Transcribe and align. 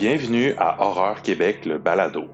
Bienvenue 0.00 0.54
à 0.56 0.80
Horreur 0.80 1.20
Québec, 1.20 1.66
le 1.66 1.76
balado. 1.76 2.24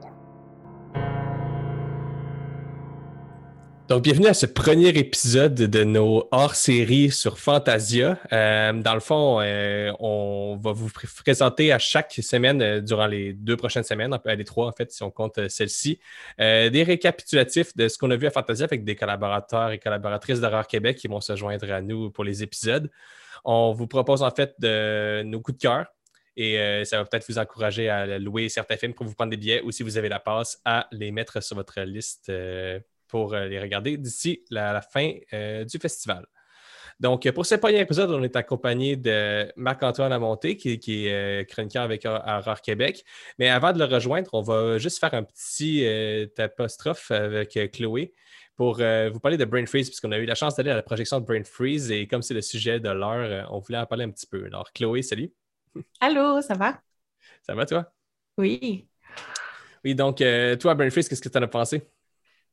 Donc, 3.89 4.04
bienvenue 4.04 4.29
à 4.29 4.35
ce 4.35 4.46
premier 4.46 4.91
épisode 4.91 5.54
de 5.54 5.82
nos 5.82 6.29
hors-séries 6.30 7.11
sur 7.11 7.41
Fantasia. 7.41 8.21
Euh, 8.32 8.73
dans 8.73 8.95
le 8.95 9.00
fond, 9.00 9.41
euh, 9.41 9.91
on 9.98 10.57
va 10.62 10.71
vous 10.71 10.89
présenter 11.25 11.73
à 11.73 11.80
chaque 11.80 12.12
semaine, 12.12 12.62
euh, 12.62 12.80
durant 12.80 13.09
les 13.09 13.32
deux 13.32 13.57
prochaines 13.57 13.83
semaines, 13.83 14.17
les 14.25 14.45
trois 14.45 14.69
en 14.69 14.73
fait, 14.73 14.93
si 14.93 15.03
on 15.03 15.11
compte 15.11 15.48
celle-ci, 15.48 15.98
des 16.39 16.85
récapitulatifs 16.87 17.77
de 17.77 17.89
ce 17.89 17.98
qu'on 17.98 18.12
a 18.12 18.17
vu 18.17 18.29
à 18.29 18.30
Fantasia 18.30 18.67
avec 18.67 18.85
des 18.85 18.95
collaborateurs 18.95 19.73
et 19.73 19.80
collaboratrices 19.80 20.41
d'Horreur 20.41 20.69
Québec 20.69 20.98
qui 20.98 21.09
vont 21.09 21.21
se 21.21 21.35
joindre 21.35 21.69
à 21.73 21.83
nous 21.83 22.12
pour 22.12 22.23
les 22.23 22.44
épisodes. 22.44 22.89
On 23.44 23.72
vous 23.72 23.89
propose 23.89 24.22
en 24.22 24.30
fait 24.30 24.54
de, 24.61 25.25
nos 25.25 25.40
coups 25.40 25.58
de 25.58 25.62
cœur 25.62 25.86
et 26.36 26.85
ça 26.85 26.99
va 26.99 27.04
peut-être 27.04 27.26
vous 27.29 27.39
encourager 27.39 27.89
à 27.89 28.18
louer 28.18 28.49
certains 28.49 28.76
films 28.76 28.95
pour 28.95 29.07
vous 29.07 29.14
prendre 29.14 29.31
des 29.31 29.36
billets 29.36 29.63
ou 29.63 29.71
si 29.71 29.82
vous 29.82 29.96
avez 29.96 30.08
la 30.08 30.21
passe 30.21 30.61
à 30.64 30.86
les 30.93 31.11
mettre 31.11 31.43
sur 31.43 31.57
votre 31.57 31.81
liste 31.81 32.31
pour 33.09 33.34
euh, 33.34 33.47
les 33.47 33.61
regarder 33.61 33.97
d'ici 33.97 34.45
la, 34.50 34.81
fin 34.81 35.12
euh, 35.33 35.64
du 35.64 35.78
festival. 35.78 36.27
Donc, 36.98 37.31
pour 37.33 37.45
ce 37.45 37.56
premier 37.56 37.81
épisode, 37.81 38.11
on 38.11 38.22
est 38.22 38.36
accompagné 38.36 38.97
de 38.97 39.53
Marc-Antoine 39.56 40.09
Lamonté, 40.09 40.56
qui, 40.56 40.72
est 41.06 41.12
euh, 41.12 41.45
chroniqueur 41.45 41.83
avec 41.83 42.06
Horreur 42.06 42.62
Québec. 42.62 43.05
Mais 43.39 43.50
avant 43.50 43.73
de 43.75 43.78
le 43.78 43.84
rejoindre, 43.84 44.31
on 44.33 44.41
va 44.41 44.78
juste 44.78 44.98
faire 44.98 45.12
un 45.12 45.23
petit 45.23 45.87
apostrophe 46.39 47.11
avec 47.11 47.59
Chloé 47.73 48.14
pour 48.56 48.77
vous 48.77 49.20
parler 49.20 49.37
de 49.37 49.45
Brain 49.45 49.67
Freeze, 49.67 49.91
puisqu'on 49.91 50.12
a 50.12 50.17
eu 50.17 50.25
la 50.25 50.34
chance 50.34 50.56
d'aller 50.56 50.70
à 50.70 50.75
la 50.77 50.83
projection 50.83 51.20
de 51.20 51.27
Brain 51.27 51.45
Freeze. 51.45 51.91
Et 51.91 52.06
comme 52.06 52.23
c'est 52.23 52.33
le 52.33 52.41
sujet 52.41 52.81
de 52.81 52.89
l'heure, 52.89 53.47
on 53.53 53.59
voulait 53.59 53.77
en 53.77 53.84
parler 53.84 54.05
un 54.05 54.11
petit 54.11 54.27
peu. 54.27 54.47
Alors, 54.47 54.73
Chloé, 54.73 55.03
salut. 55.03 55.34
Allô, 56.01 56.41
ça 56.43 56.55
va? 56.55 56.81
Ça 57.43 57.55
va, 57.55 57.67
toi? 57.67 57.93
Oui. 58.39 58.89
Oui, 59.85 59.95
donc, 59.95 60.23
toi, 60.61 60.75
Brain 60.75 60.91
Freeze, 60.91 61.09
qu'est-ce 61.09 61.23
que 61.23 61.29
tu 61.29 61.39
en 61.39 61.43
as 61.43 61.49
pensé? 61.49 61.89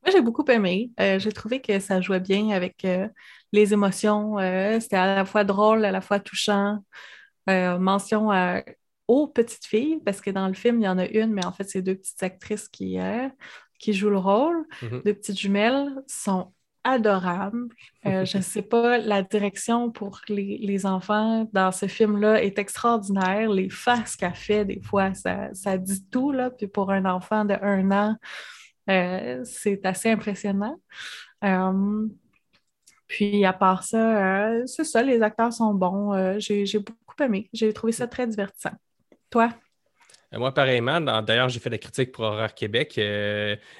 Moi, 0.04 0.12
j'ai 0.12 0.20
beaucoup 0.20 0.44
aimé. 0.50 0.90
Euh, 1.00 1.18
j'ai 1.18 1.32
trouvé 1.32 1.60
que 1.60 1.78
ça 1.78 2.00
jouait 2.00 2.20
bien 2.20 2.50
avec 2.50 2.84
euh, 2.84 3.08
les 3.52 3.72
émotions. 3.72 4.38
Euh, 4.38 4.78
c'était 4.78 4.96
à 4.96 5.16
la 5.16 5.24
fois 5.24 5.44
drôle, 5.44 5.84
à 5.84 5.90
la 5.90 6.00
fois 6.02 6.20
touchant. 6.20 6.84
mention 7.46 8.30
aux 9.06 9.26
petites 9.28 9.66
filles, 9.66 10.00
parce 10.04 10.20
que 10.20 10.30
dans 10.30 10.48
le 10.48 10.54
film, 10.54 10.80
il 10.80 10.84
y 10.84 10.88
en 10.88 10.98
a 10.98 11.06
une, 11.06 11.32
mais 11.32 11.44
en 11.44 11.52
fait, 11.52 11.64
c'est 11.64 11.82
deux 11.82 11.94
petites 11.94 12.22
actrices 12.22 12.68
qui, 12.68 12.98
qui 13.78 13.92
jouent 13.94 14.10
le 14.10 14.18
rôle. 14.18 14.66
Mm-hmm. 14.82 15.04
Deux 15.04 15.14
petites 15.14 15.38
jumelles 15.38 16.02
sont 16.06 16.52
adorables. 16.84 17.68
je 18.04 18.36
ne 18.36 18.42
sais 18.42 18.62
pas, 18.62 18.98
la 18.98 19.22
direction 19.22 19.90
pour 19.90 20.20
les, 20.28 20.58
les 20.58 20.86
enfants 20.86 21.48
dans 21.52 21.72
ce 21.72 21.86
film-là 21.86 22.42
est 22.42 22.58
extraordinaire. 22.58 23.48
Les 23.50 23.70
faces 23.70 24.16
qu'elle 24.16 24.34
fait, 24.34 24.64
des 24.64 24.80
fois, 24.80 25.14
ça, 25.14 25.48
ça 25.54 25.76
dit 25.78 26.04
tout. 26.10 26.30
Là. 26.30 26.50
Puis 26.50 26.66
pour 26.66 26.90
un 26.90 27.04
enfant 27.06 27.44
de 27.44 27.54
un 27.62 27.90
an, 27.90 28.16
euh, 28.90 29.42
c'est 29.44 29.84
assez 29.86 30.10
impressionnant. 30.10 30.80
Euh, 31.44 32.06
puis 33.06 33.44
à 33.44 33.52
part 33.52 33.84
ça, 33.84 34.48
euh, 34.48 34.66
c'est 34.66 34.84
ça, 34.84 35.02
les 35.02 35.22
acteurs 35.22 35.52
sont 35.52 35.74
bons. 35.74 36.38
j'ai 36.38 36.78
beaucoup 36.78 37.22
aimé. 37.22 37.48
J'ai 37.52 37.72
trouvé 37.72 37.92
ça 37.92 38.06
très 38.06 38.26
divertissant. 38.26 38.74
Toi? 39.30 39.50
Moi, 40.36 40.52
pareillement. 40.52 41.00
D'ailleurs, 41.22 41.48
j'ai 41.48 41.60
fait 41.60 41.70
la 41.70 41.78
critique 41.78 42.12
pour 42.12 42.24
Horreur 42.24 42.54
Québec. 42.54 43.00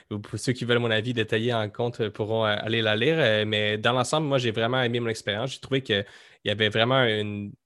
pour 0.09 0.39
ceux 0.39 0.53
qui 0.53 0.65
veulent 0.65 0.79
mon 0.79 0.91
avis 0.91 1.13
détaillé 1.13 1.53
en 1.53 1.69
compte 1.69 2.09
pourront 2.09 2.45
aller 2.45 2.83
la 2.83 2.97
lire. 2.97 3.47
mais 3.47 3.79
dans 3.79 3.93
l'ensemble, 3.93 4.27
moi, 4.27 4.39
j'ai 4.39 4.51
vraiment 4.51 4.83
aimé 4.83 5.01
mon 5.01 5.09
expérience. 5.09 5.53
J'ai 5.53 5.61
trouvé 5.61 5.83
qu'il 5.83 6.05
y 6.45 6.51
avait 6.51 6.69
vraiment 6.69 7.07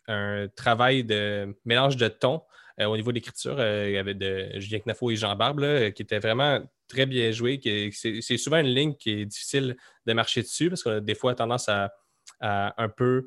un 0.09 0.48
travail 0.55 1.05
de 1.05 1.56
mélange 1.64 1.97
de 1.97 2.09
tons 2.09 2.42
euh, 2.81 2.86
au 2.86 2.97
niveau 2.97 3.11
de 3.11 3.16
l'écriture, 3.16 3.56
euh, 3.59 3.89
il 3.89 3.94
y 3.94 3.98
avait 3.98 4.14
de 4.14 4.50
Julien 4.60 4.78
Knafo 4.78 5.10
et 5.10 5.16
Jean 5.16 5.34
Barbe 5.34 5.91
qui 5.91 6.03
était 6.03 6.20
vraiment 6.20 6.60
très 6.87 7.06
bien 7.06 7.32
joué. 7.32 7.60
C'est 7.93 8.37
souvent 8.37 8.59
une 8.59 8.69
ligne 8.69 8.94
qui 8.94 9.10
est 9.10 9.26
difficile 9.26 9.76
de 10.06 10.12
marcher 10.12 10.43
dessus 10.43 10.69
parce 10.69 10.82
qu'on 10.82 10.93
a 10.93 11.00
des 11.00 11.15
fois 11.15 11.34
tendance 11.34 11.69
à, 11.69 11.93
un 12.41 12.88
peu 12.88 13.26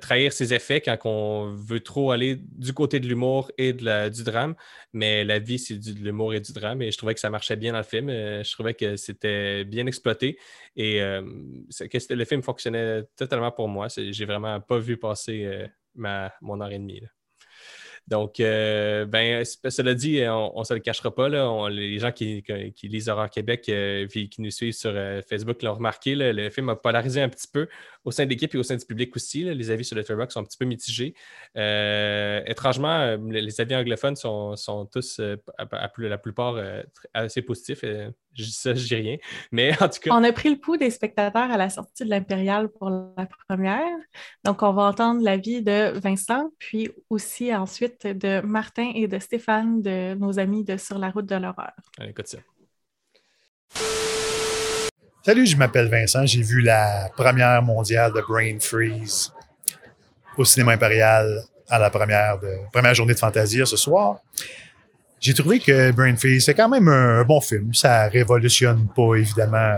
trahir 0.00 0.32
ses 0.32 0.54
effets 0.54 0.80
quand 0.80 0.98
on 1.04 1.54
veut 1.54 1.80
trop 1.80 2.10
aller 2.10 2.36
du 2.36 2.72
côté 2.72 3.00
de 3.00 3.06
l'humour 3.06 3.50
et 3.58 3.72
de 3.72 4.08
du 4.08 4.24
drame. 4.24 4.54
Mais 4.92 5.24
la 5.24 5.38
vie, 5.38 5.58
c'est 5.58 5.78
de 5.78 6.00
l'humour 6.02 6.34
et 6.34 6.40
du 6.40 6.52
drame. 6.52 6.82
Et 6.82 6.90
je 6.90 6.98
trouvais 6.98 7.14
que 7.14 7.20
ça 7.20 7.30
marchait 7.30 7.56
bien 7.56 7.72
dans 7.72 7.78
le 7.78 7.84
film. 7.84 8.08
Euh, 8.08 8.42
je 8.42 8.52
trouvais 8.52 8.74
que 8.74 8.96
c'était 8.96 9.64
bien 9.64 9.86
exploité 9.86 10.38
et 10.76 10.98
que 10.98 12.14
le 12.14 12.24
film 12.24 12.42
fonctionnait 12.42 13.04
totalement 13.16 13.52
pour 13.52 13.68
moi. 13.68 13.88
J'ai 13.88 14.24
vraiment 14.24 14.60
pas 14.60 14.78
vu 14.78 14.96
passer 14.96 15.66
ma, 15.94 16.32
mon 16.40 16.60
heure 16.60 16.72
et 16.72 16.78
demie. 16.78 17.02
Donc, 18.08 18.40
euh, 18.40 19.06
ben, 19.06 19.44
cela 19.44 19.94
dit, 19.94 20.20
on 20.28 20.58
ne 20.58 20.64
se 20.64 20.74
le 20.74 20.80
cachera 20.80 21.14
pas. 21.14 21.28
Là, 21.28 21.68
les 21.68 21.98
gens 21.98 22.10
qui, 22.10 22.44
lisent 22.82 23.08
Horreur 23.08 23.30
Québec 23.30 23.68
et 23.68 23.72
euh, 23.72 24.06
qui 24.06 24.40
nous 24.40 24.50
suivent 24.50 24.72
sur 24.72 24.90
euh, 24.92 25.20
Facebook 25.28 25.62
l'ont 25.62 25.74
remarqué. 25.74 26.14
le 26.16 26.50
film 26.50 26.68
a 26.70 26.76
polarisé 26.76 27.20
un 27.20 27.28
petit 27.28 27.46
peu 27.46 27.68
au 28.04 28.10
sein 28.10 28.24
de 28.24 28.30
l'équipe 28.30 28.54
et 28.54 28.58
au 28.58 28.62
sein 28.62 28.76
du 28.76 28.84
public 28.84 29.14
aussi. 29.14 29.44
les 29.44 29.70
avis 29.70 29.84
sur 29.84 29.96
Letterboxd 29.96 30.32
sont 30.32 30.40
un 30.40 30.44
petit 30.44 30.58
peu 30.58 30.64
mitigés. 30.64 31.14
étrangement, 31.54 33.16
les 33.30 33.60
avis 33.60 33.76
anglophones 33.76 34.16
sont, 34.16 34.88
tous, 34.92 35.20
la 35.98 36.18
plupart, 36.18 36.60
assez 37.14 37.42
positifs. 37.42 37.84
Je 38.34 38.44
dis 38.44 38.52
ça, 38.52 38.74
je 38.74 38.86
dis 38.86 38.94
rien. 38.94 39.16
Mais 39.50 39.72
en 39.82 39.88
tout 39.88 40.00
cas. 40.00 40.10
On 40.12 40.22
a 40.22 40.32
pris 40.32 40.50
le 40.50 40.58
pouls 40.58 40.76
des 40.76 40.90
spectateurs 40.90 41.50
à 41.50 41.56
la 41.56 41.68
sortie 41.68 42.04
de 42.04 42.10
l'Impérial 42.10 42.68
pour 42.68 42.90
la 42.90 43.28
première. 43.48 43.96
Donc, 44.44 44.62
on 44.62 44.72
va 44.72 44.84
entendre 44.84 45.22
l'avis 45.22 45.62
de 45.62 45.98
Vincent, 45.98 46.50
puis 46.58 46.90
aussi 47.08 47.54
ensuite 47.54 48.06
de 48.06 48.40
Martin 48.40 48.92
et 48.94 49.08
de 49.08 49.18
Stéphane, 49.18 49.82
de 49.82 50.14
nos 50.14 50.38
amis 50.38 50.64
de 50.64 50.76
Sur 50.76 50.98
la 50.98 51.10
route 51.10 51.26
de 51.26 51.36
l'horreur. 51.36 51.72
Allez, 51.98 52.10
écoute 52.10 52.28
ça. 52.28 52.38
Salut, 55.24 55.46
je 55.46 55.56
m'appelle 55.56 55.88
Vincent. 55.88 56.24
J'ai 56.24 56.42
vu 56.42 56.62
la 56.62 57.10
première 57.14 57.62
mondiale 57.62 58.12
de 58.12 58.22
Brain 58.22 58.58
Freeze 58.58 59.32
au 60.38 60.44
cinéma 60.44 60.72
impérial 60.72 61.42
à 61.68 61.78
la 61.78 61.90
première, 61.90 62.38
de, 62.38 62.56
première 62.72 62.94
journée 62.94 63.14
de 63.14 63.18
Fantasia 63.18 63.66
ce 63.66 63.76
soir. 63.76 64.20
J'ai 65.20 65.34
trouvé 65.34 65.58
que 65.60 65.92
Brain 65.92 66.16
Freeze, 66.16 66.46
c'est 66.46 66.54
quand 66.54 66.70
même 66.70 66.88
un, 66.88 67.24
bon 67.24 67.42
film. 67.42 67.74
Ça 67.74 68.08
révolutionne 68.08 68.88
pas, 68.96 69.16
évidemment, 69.16 69.76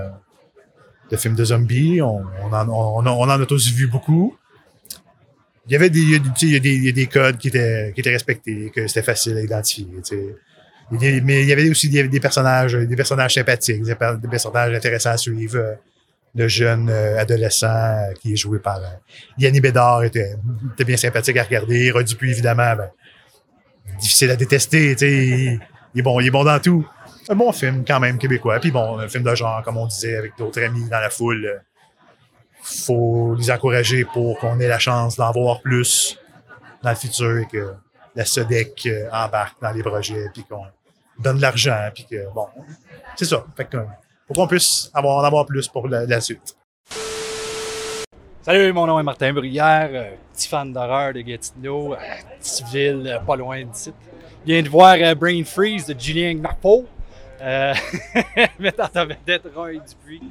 le 1.11 1.17
film 1.17 1.35
de 1.35 1.45
zombies. 1.45 2.01
On, 2.01 2.23
en, 2.55 3.29
a 3.29 3.47
tous 3.47 3.73
vu 3.73 3.89
beaucoup. 3.89 4.37
Il 5.67 5.73
y 5.73 5.77
avait 5.77 5.91
des, 5.91 7.07
codes 7.07 7.39
qui 7.39 7.49
étaient, 7.49 7.93
respectés, 8.07 8.71
que 8.75 8.87
c'était 8.87 9.03
facile 9.03 9.37
à 9.37 9.43
identifier. 9.43 9.89
mais 10.93 11.43
il 11.43 11.49
y 11.49 11.53
avait 11.53 11.69
aussi 11.69 11.89
des, 11.89 12.21
personnages, 12.21 12.75
des 12.75 12.97
personnages 12.97 13.35
sympathiques, 13.35 13.83
des, 13.83 13.97
personnages 14.31 14.75
intéressants 14.75 15.11
à 15.11 15.17
suivre. 15.17 15.77
Le 16.35 16.49
jeune 16.49 16.89
euh, 16.89 17.21
adolescent 17.21 18.09
qui 18.23 18.33
est 18.33 18.37
joué 18.37 18.59
par 18.59 18.79
euh, 18.79 18.89
Yannick 19.37 19.61
Bédard 19.61 20.03
était, 20.05 20.35
bien 20.79 20.97
sympathique 20.97 21.37
à 21.37 21.43
regarder. 21.43 21.91
Rod 21.91 22.07
Dupuis, 22.07 22.31
évidemment, 22.31 22.75
ben, 22.75 22.89
difficile 24.00 24.31
à 24.31 24.37
détester. 24.37 24.97
Il, 25.00 25.60
il, 25.94 26.00
est 26.00 26.03
bon, 26.03 26.20
il 26.20 26.26
est 26.26 26.31
bon 26.31 26.44
dans 26.44 26.60
tout. 26.60 26.87
Un 27.28 27.34
bon 27.34 27.53
film, 27.53 27.84
quand 27.87 28.00
même, 28.00 28.19
québécois. 28.19 28.59
Puis 28.60 28.70
bon, 28.70 28.98
un 28.98 29.09
film 29.09 29.25
de 29.25 29.34
genre, 29.34 29.62
comme 29.62 29.76
on 29.76 29.87
disait, 29.87 30.16
avec 30.16 30.37
d'autres 30.37 30.62
amis 30.62 30.88
dans 30.88 31.00
la 31.00 31.10
foule. 31.10 31.62
faut 32.62 33.34
les 33.38 33.50
encourager 33.50 34.04
pour 34.04 34.38
qu'on 34.38 34.59
ait 34.60 34.69
la 34.69 34.78
chance 34.78 35.16
d'en 35.16 35.31
voir 35.32 35.60
plus 35.60 36.19
dans 36.82 36.91
le 36.91 36.97
futur 36.97 37.38
et 37.38 37.47
que 37.47 37.75
la 38.15 38.25
SEDEC 38.25 38.87
euh, 38.87 39.09
embarque 39.12 39.60
dans 39.60 39.70
les 39.70 39.82
projets, 39.82 40.26
puis 40.34 40.44
qu'on 40.44 40.64
donne 41.19 41.37
de 41.37 41.43
l'argent, 41.43 41.88
puis 41.94 42.06
que, 42.10 42.32
bon, 42.34 42.47
c'est 43.16 43.25
ça. 43.25 43.44
Fait 43.56 43.64
que, 43.64 43.78
pour 44.26 44.37
qu'on 44.37 44.47
puisse 44.47 44.91
en 44.94 45.20
avoir 45.20 45.47
plus 45.47 45.69
pour 45.69 45.88
la, 45.88 46.20
suite. 46.20 46.56
Salut, 48.43 48.73
mon 48.73 48.87
nom 48.87 48.99
est 48.99 49.05
Martin 49.05 49.33
Bruyère, 49.33 49.91
euh, 49.93 50.15
petit 50.33 50.49
fan 50.49 50.73
d'horreur 50.73 51.12
de 51.12 51.21
Gatineau, 51.21 51.94
euh, 51.94 51.97
petite 52.41 52.67
ville 52.69 53.21
pas 53.27 53.37
loin 53.37 53.62
d'ici. 53.65 53.93
Je 54.44 54.53
viens 54.53 54.62
de 54.62 54.69
voir 54.69 54.97
Brain 55.15 55.44
Freeze 55.44 55.87
de 55.87 55.99
Julien 55.99 56.35
Gnappo. 56.35 56.87
Euh, 57.41 57.75
mettant 58.59 58.89
en 58.94 59.06
vedette 59.06 59.47
Roy 59.55 59.75
Dupuis. 59.75 60.23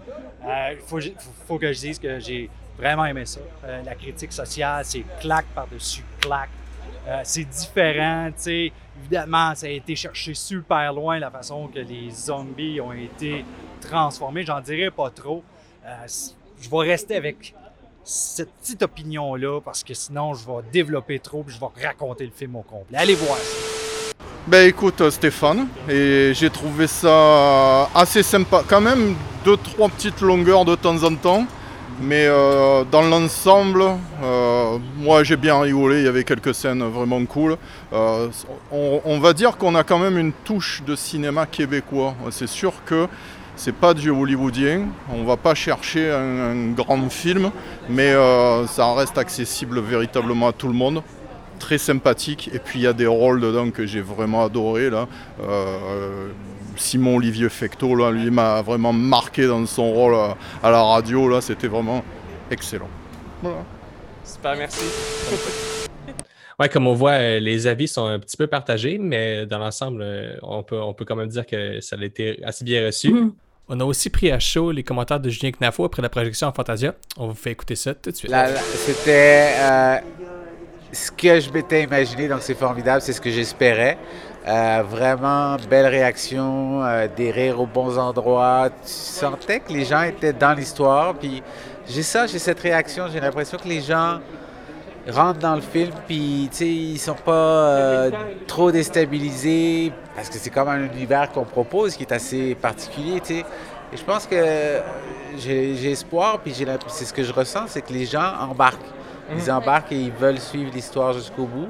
Il 0.43 0.77
faut, 0.85 0.99
faut, 1.47 1.57
que 1.57 1.71
je 1.71 1.79
dise 1.79 1.99
que 1.99 2.19
j'ai 2.19 2.49
vraiment 2.77 3.05
aimé 3.05 3.25
ça. 3.25 3.41
la 3.85 3.95
critique 3.95 4.31
sociale, 4.31 4.83
c'est 4.85 5.03
claque 5.19 5.47
par-dessus 5.55 6.03
claque. 6.19 6.49
Euh, 7.07 7.21
c'est 7.23 7.45
différent, 7.45 8.27
tu 8.27 8.43
sais. 8.43 8.71
Évidemment, 8.99 9.55
ça 9.55 9.65
a 9.65 9.69
été 9.69 9.95
cherché 9.95 10.33
super 10.33 10.93
loin 10.93 11.17
la 11.17 11.31
façon 11.31 11.67
que 11.67 11.79
les 11.79 12.11
zombies 12.11 12.79
ont 12.79 12.93
été 12.93 13.43
transformés. 13.79 14.43
J'en 14.43 14.61
dirais 14.61 14.91
pas 14.91 15.09
trop. 15.09 15.43
Euh, 15.85 16.07
je 16.61 16.69
vais 16.69 16.77
rester 16.77 17.15
avec 17.15 17.55
cette 18.03 18.51
petite 18.61 18.83
opinion-là 18.83 19.61
parce 19.61 19.83
que 19.83 19.93
sinon, 19.93 20.33
je 20.33 20.45
vais 20.45 20.63
développer 20.71 21.19
trop 21.19 21.45
et 21.47 21.51
je 21.51 21.59
vais 21.59 21.85
raconter 21.85 22.25
le 22.25 22.31
film 22.31 22.55
au 22.55 22.61
complet. 22.61 22.97
Allez 22.97 23.15
voir 23.15 23.37
ça. 23.37 24.13
Ben 24.47 24.67
écoute, 24.67 25.01
euh, 25.01 25.11
Stéphane, 25.11 25.67
et 25.87 26.31
j'ai 26.33 26.49
trouvé 26.49 26.87
ça 26.87 27.83
assez 27.93 28.23
sympa. 28.23 28.63
Quand 28.67 28.81
même, 28.81 29.15
deux, 29.45 29.57
trois 29.57 29.87
petites 29.89 30.21
longueurs 30.21 30.65
de 30.65 30.75
temps 30.75 31.03
en 31.03 31.15
temps. 31.15 31.45
Mais 32.01 32.25
euh, 32.25 32.83
dans 32.83 33.03
l'ensemble, 33.03 33.83
euh, 34.23 34.77
moi 34.97 35.23
j'ai 35.23 35.35
bien 35.35 35.59
rigolé, 35.59 35.99
il 35.99 36.05
y 36.05 36.07
avait 36.07 36.23
quelques 36.23 36.55
scènes 36.55 36.83
vraiment 36.83 37.23
cool. 37.25 37.57
Euh, 37.93 38.29
on 38.71 39.19
va 39.19 39.33
dire 39.33 39.57
qu'on 39.57 39.75
a 39.75 39.83
quand 39.83 39.99
même 39.99 40.17
une 40.17 40.31
touche 40.31 40.81
de 40.83 40.95
cinéma 40.95 41.45
québécois. 41.45 42.15
C'est 42.31 42.47
sûr 42.47 42.73
que 42.85 43.07
c'est 43.63 43.75
pas 43.75 43.93
du 43.93 44.09
hollywoodien, 44.09 44.87
on 45.13 45.23
va 45.23 45.37
pas 45.37 45.53
chercher 45.53 46.09
un, 46.09 46.39
un 46.51 46.71
grand 46.71 47.07
film, 47.11 47.51
mais 47.87 48.09
euh, 48.09 48.65
ça 48.65 48.91
reste 48.95 49.19
accessible 49.19 49.79
véritablement 49.79 50.47
à 50.47 50.51
tout 50.51 50.67
le 50.67 50.73
monde. 50.73 51.03
Très 51.59 51.77
sympathique, 51.77 52.49
et 52.55 52.57
puis 52.57 52.79
il 52.79 52.81
y 52.81 52.87
a 52.87 52.93
des 52.93 53.05
rôles 53.05 53.39
dedans 53.39 53.69
que 53.69 53.85
j'ai 53.85 54.01
vraiment 54.01 54.43
adoré 54.43 54.89
là. 54.89 55.07
Euh, 55.43 56.29
Simon 56.75 57.17
Olivier 57.17 57.49
Fecteau, 57.49 57.93
là, 57.93 58.09
lui 58.09 58.31
m'a 58.31 58.63
vraiment 58.63 58.93
marqué 58.93 59.45
dans 59.45 59.63
son 59.67 59.91
rôle 59.91 60.15
à, 60.15 60.37
à 60.63 60.71
la 60.71 60.81
radio, 60.81 61.29
là, 61.29 61.39
c'était 61.39 61.67
vraiment 61.67 62.03
excellent. 62.49 62.89
Voilà. 63.43 63.63
Super, 64.23 64.55
merci. 64.57 64.85
Ouais, 66.59 66.67
comme 66.67 66.87
on 66.87 66.95
voit, 66.95 67.11
euh, 67.11 67.39
les 67.39 67.67
avis 67.67 67.87
sont 67.87 68.07
un 68.07 68.17
petit 68.17 68.37
peu 68.37 68.47
partagés, 68.47 68.97
mais 68.97 69.45
dans 69.45 69.59
l'ensemble, 69.59 70.01
euh, 70.01 70.33
on 70.41 70.63
peut, 70.63 70.81
on 70.81 70.95
peut 70.95 71.05
quand 71.05 71.15
même 71.15 71.29
dire 71.29 71.45
que 71.45 71.79
ça 71.79 71.95
a 71.95 72.03
été 72.03 72.43
assez 72.43 72.65
bien 72.65 72.87
reçu. 72.87 73.13
Mhm. 73.13 73.33
On 73.73 73.79
a 73.79 73.85
aussi 73.85 74.09
pris 74.09 74.29
à 74.29 74.37
chaud 74.37 74.71
les 74.71 74.83
commentaires 74.83 75.21
de 75.21 75.29
Julien 75.29 75.51
Knafo 75.57 75.85
après 75.85 76.01
la 76.01 76.09
projection 76.09 76.45
en 76.45 76.51
Fantasia. 76.51 76.93
On 77.15 77.27
vous 77.27 77.35
fait 77.35 77.51
écouter 77.51 77.77
ça 77.77 77.93
tout 77.93 78.11
de 78.11 78.15
suite. 78.17 78.29
C'était 78.75 79.53
euh, 79.59 79.95
ce 80.91 81.09
que 81.09 81.39
je 81.39 81.49
m'étais 81.49 81.83
imaginé, 81.83 82.27
donc 82.27 82.41
c'est 82.41 82.53
formidable, 82.53 83.01
c'est 83.01 83.13
ce 83.13 83.21
que 83.21 83.29
j'espérais. 83.29 83.97
Euh, 84.45 84.83
vraiment 84.85 85.55
belle 85.69 85.85
réaction, 85.85 86.83
euh, 86.83 87.07
des 87.15 87.31
rires 87.31 87.61
aux 87.61 87.65
bons 87.65 87.97
endroits. 87.97 88.71
Tu 88.83 88.91
sentais 88.91 89.61
que 89.61 89.71
les 89.71 89.85
gens 89.85 90.01
étaient 90.01 90.33
dans 90.33 90.53
l'histoire. 90.53 91.13
Puis 91.13 91.41
j'ai 91.87 92.03
ça, 92.03 92.27
j'ai 92.27 92.39
cette 92.39 92.59
réaction. 92.59 93.05
J'ai 93.07 93.21
l'impression 93.21 93.57
que 93.57 93.69
les 93.69 93.79
gens 93.79 94.19
rentrent 95.09 95.39
dans 95.39 95.55
le 95.55 95.61
film, 95.61 95.91
puis 96.07 96.49
ils 96.59 96.99
sont 96.99 97.15
pas 97.15 97.31
euh, 97.31 98.11
trop 98.47 98.71
déstabilisés 98.71 99.91
parce 100.15 100.29
que 100.29 100.35
c'est 100.37 100.49
comme 100.49 100.69
un 100.69 100.85
univers 100.85 101.31
qu'on 101.31 101.45
propose 101.45 101.95
qui 101.95 102.03
est 102.03 102.11
assez 102.11 102.55
particulier. 102.55 103.21
Et 103.29 103.97
je 103.97 104.03
pense 104.03 104.27
que 104.27 104.79
j'ai 105.37 105.75
j'ai 105.75 105.91
espoir, 105.91 106.39
puis 106.39 106.53
c'est 106.87 107.05
ce 107.05 107.13
que 107.13 107.23
je 107.23 107.33
ressens, 107.33 107.67
c'est 107.67 107.81
que 107.81 107.93
les 107.93 108.05
gens 108.05 108.33
embarquent. 108.39 108.79
Ils 109.35 109.51
embarquent 109.51 109.93
et 109.93 110.01
ils 110.01 110.11
veulent 110.11 110.39
suivre 110.39 110.71
l'histoire 110.73 111.13
jusqu'au 111.13 111.45
bout. 111.45 111.69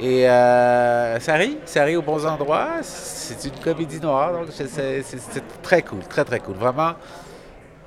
Et 0.00 0.28
euh, 0.28 1.18
ça 1.18 1.34
rit, 1.34 1.58
ça 1.64 1.82
rit 1.82 1.96
aux 1.96 2.02
bons 2.02 2.24
endroits. 2.24 2.68
C'est 2.82 3.48
une 3.48 3.58
comédie 3.60 4.00
noire, 4.00 4.32
donc 4.32 4.46
c'est 4.50 5.62
très 5.62 5.82
cool, 5.82 6.00
très 6.08 6.24
très 6.24 6.38
cool. 6.38 6.54
Vraiment, 6.54 6.92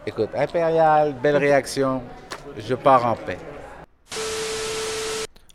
écoute, 0.05 0.29
Impérial, 0.35 1.13
belle 1.13 1.37
réaction, 1.37 2.03
je 2.57 2.75
pars 2.75 3.05
en 3.05 3.15
paix. 3.15 3.37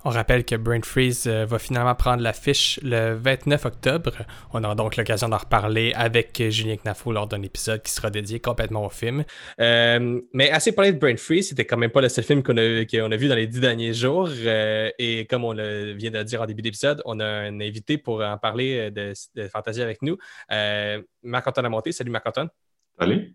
On 0.07 0.11
rappelle 0.11 0.45
que 0.45 0.55
Brain 0.55 0.83
Freeze 0.85 1.27
euh, 1.27 1.47
va 1.47 1.59
finalement 1.59 1.97
prendre 1.97 2.23
l'affiche 2.23 2.79
le 2.85 3.15
29 3.15 3.65
octobre. 3.65 4.13
On 4.53 4.63
aura 4.63 4.77
donc 4.77 4.97
l'occasion 4.97 5.29
d'en 5.29 5.37
reparler 5.37 5.93
avec 5.97 6.41
Julien 6.49 6.77
Knafo 6.77 7.11
lors 7.11 7.27
d'un 7.27 7.43
épisode 7.43 7.83
qui 7.83 7.91
sera 7.91 8.09
dédié 8.09 8.39
complètement 8.39 8.87
au 8.87 8.89
film. 8.89 9.25
Euh, 9.61 10.21
mais 10.33 10.49
assez 10.53 10.71
parlé 10.71 10.93
de 10.93 10.99
Brain 11.01 11.17
Freeze, 11.17 11.49
c'était 11.49 11.65
quand 11.65 11.77
même 11.77 11.91
pas 11.91 12.03
le 12.03 12.09
seul 12.09 12.23
film 12.23 12.45
qu'on 12.45 12.57
a, 12.57 12.85
qu'on 12.85 13.11
a 13.11 13.17
vu 13.17 13.27
dans 13.27 13.35
les 13.35 13.49
dix 13.49 13.59
derniers 13.59 13.95
jours. 13.95 14.29
Euh, 14.31 14.93
et 15.01 15.27
comme 15.27 15.43
on 15.43 15.53
le 15.53 15.95
vient 15.95 16.13
de 16.13 16.19
le 16.19 16.25
dire 16.25 16.41
en 16.41 16.47
début 16.47 16.63
d'épisode, 16.63 17.03
on 17.05 17.19
a 17.19 17.27
un 17.27 17.61
invité 17.61 17.99
pour 17.99 18.23
en 18.23 18.39
parler 18.39 18.93
de, 18.93 19.13
de 19.35 19.49
Fantasie 19.49 19.83
avec 19.83 20.03
nous. 20.03 20.17
Euh, 20.53 21.03
Marc-Antoine 21.25 21.65
Lamonté. 21.65 21.91
Salut 21.91 22.13
Marc-Antoine. 22.13 22.51
Salut. 22.97 23.35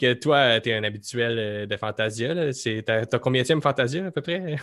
Que 0.00 0.12
toi, 0.12 0.60
tu 0.60 0.68
es 0.68 0.74
un 0.74 0.84
habituel 0.84 1.38
euh, 1.40 1.66
de 1.66 1.76
Fantasia. 1.76 2.36
t'as 2.86 3.18
combien 3.18 3.42
de 3.42 3.60
Fantasia 3.60 4.06
à 4.06 4.10
peu 4.12 4.22
près? 4.22 4.54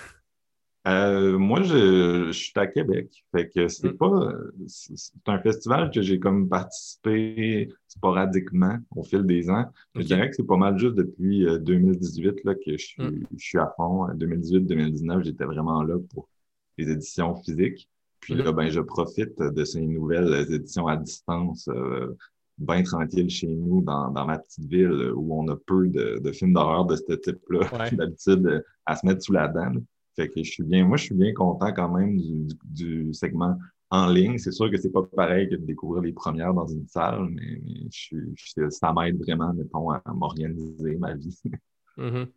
Euh, 0.87 1.37
moi, 1.37 1.61
je, 1.63 2.27
je 2.27 2.31
suis 2.31 2.53
à 2.55 2.65
Québec. 2.67 3.23
Fait 3.35 3.49
que 3.49 3.67
c'est 3.67 3.91
Mm. 3.93 3.97
pas. 3.97 4.31
C'est 4.67 5.11
un 5.27 5.39
festival 5.39 5.91
que 5.91 6.01
j'ai 6.01 6.19
comme 6.19 6.47
participé 6.47 7.69
sporadiquement 7.87 8.77
au 8.95 9.03
fil 9.03 9.23
des 9.23 9.49
ans. 9.49 9.65
Je 9.95 10.01
dirais 10.01 10.29
que 10.29 10.35
c'est 10.35 10.45
pas 10.47 10.57
mal 10.57 10.77
juste 10.77 10.95
depuis 10.95 11.45
euh, 11.45 11.57
2018 11.59 12.43
là, 12.45 12.55
que 12.55 12.77
je 12.77 12.77
suis, 12.77 13.01
Mm. 13.03 13.25
je 13.37 13.43
suis 13.45 13.57
à 13.59 13.71
fond. 13.75 14.03
En 14.03 14.13
2018-2019, 14.13 15.23
j'étais 15.23 15.45
vraiment 15.45 15.83
là 15.83 15.97
pour 16.13 16.29
les 16.77 16.89
éditions 16.89 17.35
physiques. 17.35 17.89
Puis 18.21 18.35
Mm. 18.35 18.37
là, 18.39 18.51
ben, 18.53 18.69
je 18.69 18.79
profite 18.79 19.37
de 19.41 19.63
ces 19.65 19.81
nouvelles 19.81 20.51
éditions 20.53 20.87
à 20.87 20.95
distance, 20.95 21.67
euh, 21.69 22.15
bien 22.59 22.81
tranquilles 22.83 23.29
chez 23.29 23.47
nous, 23.47 23.81
dans, 23.81 24.09
dans 24.11 24.25
ma 24.25 24.37
petite 24.39 24.65
ville 24.65 24.87
euh, 24.91 25.13
où 25.13 25.37
on 25.39 25.47
a 25.49 25.55
peu 25.57 25.87
de, 25.89 26.19
de 26.23 26.31
films 26.31 26.53
d'horreur 26.53 26.85
de 26.85 26.95
ce 26.95 27.13
type-là. 27.13 27.59
Ouais. 27.77 27.91
D'habitude, 27.95 28.47
euh, 28.47 28.61
à 28.85 28.95
se 28.95 29.05
mettre 29.05 29.21
sous 29.21 29.33
la 29.33 29.47
dent. 29.49 29.73
Fait 30.17 30.29
que 30.29 30.43
je 30.43 30.51
suis 30.51 30.63
bien, 30.63 30.85
moi, 30.85 30.97
je 30.97 31.05
suis 31.05 31.15
bien 31.15 31.33
content 31.33 31.73
quand 31.73 31.89
même 31.91 32.17
du, 32.17 32.47
du, 32.65 33.05
du 33.05 33.15
segment 33.15 33.57
en 33.91 34.07
ligne. 34.09 34.39
C'est 34.39 34.51
sûr 34.53 34.71
que 34.71 34.77
c'est 34.77 34.91
pas 34.91 35.03
pareil 35.15 35.49
que 35.49 35.55
de 35.55 35.65
découvrir 35.65 36.03
les 36.03 36.13
premières 36.13 36.53
dans 36.55 36.67
une 36.67 36.87
salle, 36.87 37.27
mais, 37.31 37.61
mais 37.65 37.75
je 37.91 37.99
suis, 37.99 38.17
je- 38.35 38.69
ça 38.71 38.93
m'aide 38.93 39.19
vraiment, 39.19 39.53
mettons, 39.53 39.91
à 39.91 40.03
m'organiser 40.13 40.97
ma 40.97 41.15
vie. 41.15 41.39
Mhm. 41.97 42.31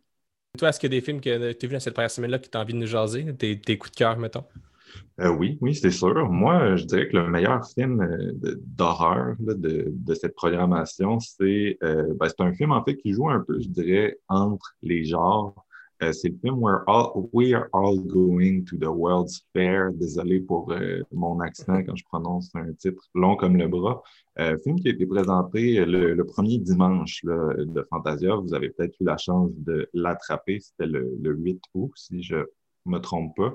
Toi, 0.59 0.69
est-ce 0.69 0.79
qu'il 0.79 0.93
y 0.93 0.97
a 0.97 0.99
des 0.99 1.05
films 1.05 1.21
que 1.21 1.53
tu 1.53 1.65
as 1.67 1.69
vus 1.69 1.73
dans 1.75 1.79
cette 1.81 1.93
première 1.95 2.11
semaine-là 2.11 2.39
que 2.39 2.47
tu 2.49 2.57
as 2.57 2.61
envie 2.61 2.73
de 2.73 2.79
nous 2.79 2.87
jaser? 2.87 3.35
Tes, 3.37 3.59
tes 3.61 3.77
coups 3.79 3.91
de 3.91 3.97
cœur, 3.97 4.17
mettons? 4.19 4.45
Euh, 5.19 5.29
oui, 5.29 5.57
oui, 5.61 5.75
c'est 5.75 5.91
sûr. 5.91 6.29
Moi, 6.29 6.75
je 6.77 6.85
dirais 6.85 7.07
que 7.07 7.17
le 7.17 7.27
meilleur 7.29 7.65
film 7.75 8.01
euh, 8.01 8.31
d'horreur 8.65 9.35
de, 9.39 9.85
de 9.89 10.13
cette 10.13 10.35
programmation, 10.35 11.19
c'est 11.19 11.77
euh, 11.83 12.13
ben, 12.19 12.27
c'est 12.29 12.41
un 12.41 12.53
film 12.53 12.71
en 12.71 12.83
fait 12.83 12.97
qui 12.97 13.13
joue 13.13 13.29
un 13.29 13.41
peu, 13.41 13.59
je 13.59 13.67
dirais, 13.67 14.17
entre 14.27 14.75
les 14.81 15.03
genres. 15.05 15.65
Euh, 16.03 16.11
c'est 16.11 16.29
le 16.29 16.37
film 16.37 16.55
We're 16.57 16.83
all, 16.87 17.11
We 17.31 17.53
Are 17.53 17.67
All 17.73 17.99
Going 17.99 18.63
to 18.65 18.77
the 18.77 18.87
World's 18.87 19.45
Fair. 19.53 19.91
Désolé 19.93 20.39
pour 20.39 20.71
euh, 20.71 21.01
mon 21.11 21.39
accent 21.39 21.83
quand 21.83 21.95
je 21.95 22.03
prononce 22.05 22.49
un 22.55 22.73
titre 22.73 23.07
long 23.13 23.35
comme 23.35 23.55
le 23.55 23.67
bras. 23.67 24.01
Euh, 24.39 24.57
film 24.63 24.79
qui 24.79 24.87
a 24.87 24.91
été 24.91 25.05
présenté 25.05 25.85
le, 25.85 26.23
premier 26.23 26.57
dimanche 26.57 27.23
de 27.23 27.87
Fantasia. 27.89 28.35
Vous 28.35 28.53
avez 28.53 28.69
peut-être 28.69 28.95
eu 28.99 29.03
la 29.03 29.17
chance 29.17 29.51
de 29.57 29.87
l'attraper. 29.93 30.59
C'était 30.59 30.87
le, 30.87 31.15
le 31.21 31.35
8 31.35 31.61
août, 31.75 31.91
si 31.95 32.23
je 32.23 32.37
me 32.85 32.97
trompe 32.97 33.35
pas. 33.35 33.53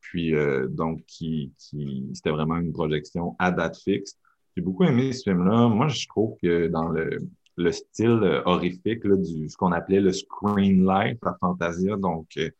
Puis, 0.00 0.34
euh, 0.34 0.68
donc, 0.68 1.04
qui, 1.06 1.52
qui, 1.58 2.08
c'était 2.14 2.30
vraiment 2.30 2.56
une 2.56 2.72
projection 2.72 3.36
à 3.38 3.50
date 3.50 3.76
fixe. 3.78 4.16
J'ai 4.56 4.62
beaucoup 4.62 4.84
aimé 4.84 5.12
ce 5.12 5.24
film-là. 5.24 5.68
Moi, 5.68 5.88
je 5.88 6.06
trouve 6.08 6.36
que 6.42 6.68
dans 6.68 6.88
le, 6.88 7.18
le 7.56 7.72
style 7.72 8.20
euh, 8.22 8.42
horrifique 8.44 9.06
du 9.06 9.48
ce 9.48 9.56
qu'on 9.56 9.72
appelait 9.72 10.00
le 10.00 10.12
screen 10.12 10.86
life 10.86 11.18
à 11.24 11.36
Fantasia, 11.40 11.96
donc 11.96 12.28
euh, 12.36 12.50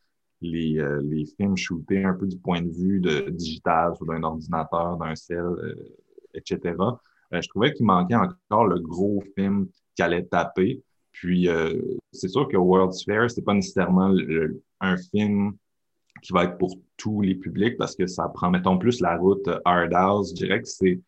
les, 0.40 0.78
euh, 0.78 1.00
les 1.02 1.26
films 1.26 1.56
shootés 1.56 2.04
un 2.04 2.14
peu 2.14 2.26
du 2.26 2.36
point 2.38 2.62
de 2.62 2.70
vue 2.70 3.00
de 3.00 3.30
digital, 3.30 3.92
d'un 4.02 4.22
ordinateur, 4.22 4.96
d'un 4.96 5.14
cell, 5.14 5.76
etc. 6.34 6.74
Je 7.30 7.48
trouvais 7.48 7.72
qu'il 7.72 7.86
manquait 7.86 8.16
encore 8.16 8.66
le 8.66 8.80
gros 8.80 9.22
film 9.36 9.68
qui 9.94 10.02
allait 10.02 10.24
taper. 10.24 10.82
Puis, 11.12 11.48
c'est 12.12 12.28
sûr 12.28 12.48
que 12.48 12.56
World's 12.56 13.04
Fair, 13.04 13.30
c'est 13.30 13.42
pas 13.42 13.52
nécessairement 13.52 14.14
un 14.80 14.96
film 14.96 15.52
qui 16.22 16.32
va 16.32 16.44
être 16.44 16.56
pour 16.56 16.74
tous 16.96 17.20
les 17.20 17.34
publics 17.34 17.76
parce 17.76 17.94
que 17.94 18.06
ça 18.06 18.28
prend, 18.28 18.50
mettons, 18.50 18.78
plus 18.78 19.00
la 19.00 19.16
route 19.16 19.48
hard 19.64 19.92
house. 19.92 20.30
Je 20.30 20.34
dirais 20.36 20.62
que 20.62 20.68
c'est. 20.68 21.00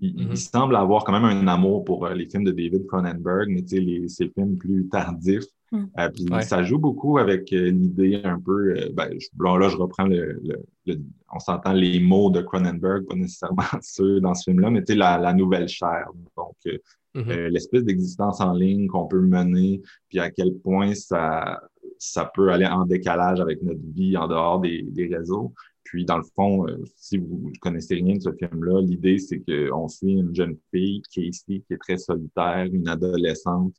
Il, 0.00 0.20
il 0.20 0.28
Mhm. 0.28 0.36
semble 0.36 0.76
avoir 0.76 1.04
quand 1.04 1.12
même 1.12 1.24
un 1.24 1.46
amour 1.48 1.84
pour 1.84 2.06
euh, 2.06 2.14
les 2.14 2.26
films 2.26 2.44
de 2.44 2.52
David 2.52 2.86
Cronenberg, 2.86 3.48
mais 3.48 3.62
tu 3.62 3.68
sais, 3.76 3.80
les- 3.80 4.08
ces 4.08 4.28
films 4.28 4.56
plus 4.56 4.88
tardifs. 4.88 5.44
Mhm. 5.72 5.88
Euh, 5.98 6.08
puis 6.10 6.26
Ouais. 6.30 6.42
ça 6.42 6.62
joue 6.62 6.78
beaucoup 6.78 7.18
avec 7.18 7.52
euh, 7.52 7.70
l'idée 7.70 8.20
un 8.24 8.38
peu. 8.38 8.74
euh, 8.76 8.88
ben, 8.92 9.08
je- 9.18 9.28
bon, 9.34 9.56
là, 9.56 9.68
je 9.68 9.76
reprends 9.76 10.04
le, 10.04 10.40
le- 10.44 10.62
le- 10.86 11.00
On 11.36 11.40
s'entend 11.40 11.72
les 11.72 11.98
mots 11.98 12.30
de 12.30 12.40
Cronenberg, 12.42 13.06
pas 13.06 13.16
nécessairement 13.16 13.56
ceux 13.82 14.20
dans 14.20 14.34
ce 14.34 14.44
film-là, 14.50 14.70
mais 14.70 14.84
tu 14.84 14.92
sais, 14.92 14.98
la, 14.98 15.18
la 15.18 15.32
nouvelle 15.32 15.66
chair. 15.68 16.06
Donc, 16.36 16.54
euh, 16.66 16.78
Mhm. 17.16 17.30
euh, 17.30 17.48
l'espèce 17.48 17.84
d'existence 17.84 18.40
en 18.40 18.52
ligne 18.54 18.86
qu'on 18.88 19.06
peut 19.06 19.20
mener, 19.20 19.80
puis 20.08 20.18
à 20.18 20.30
quel 20.30 20.52
point 20.54 20.94
ça, 20.94 21.60
ça 21.98 22.24
peut 22.34 22.50
aller 22.52 22.66
en 22.66 22.84
décalage 22.86 23.40
avec 23.40 23.62
notre 23.62 23.80
vie 23.94 24.16
en 24.16 24.26
dehors 24.28 24.60
des, 24.60 24.82
des 24.82 25.06
réseaux. 25.06 25.52
Puis, 25.84 26.04
dans 26.04 26.16
le 26.16 26.24
fond, 26.34 26.66
euh, 26.66 26.82
si 26.96 27.18
vous 27.18 27.50
ne 27.52 27.58
connaissez 27.60 27.94
rien 27.94 28.16
de 28.16 28.20
ce 28.20 28.32
film-là, 28.32 28.80
l'idée, 28.80 29.18
c'est 29.18 29.40
qu'on 29.40 29.88
suit 29.88 30.12
une 30.12 30.34
jeune 30.34 30.56
fille, 30.72 31.02
Casey, 31.12 31.62
qui 31.66 31.66
est 31.70 31.78
très 31.78 31.98
solitaire, 31.98 32.66
une 32.72 32.88
adolescente. 32.88 33.74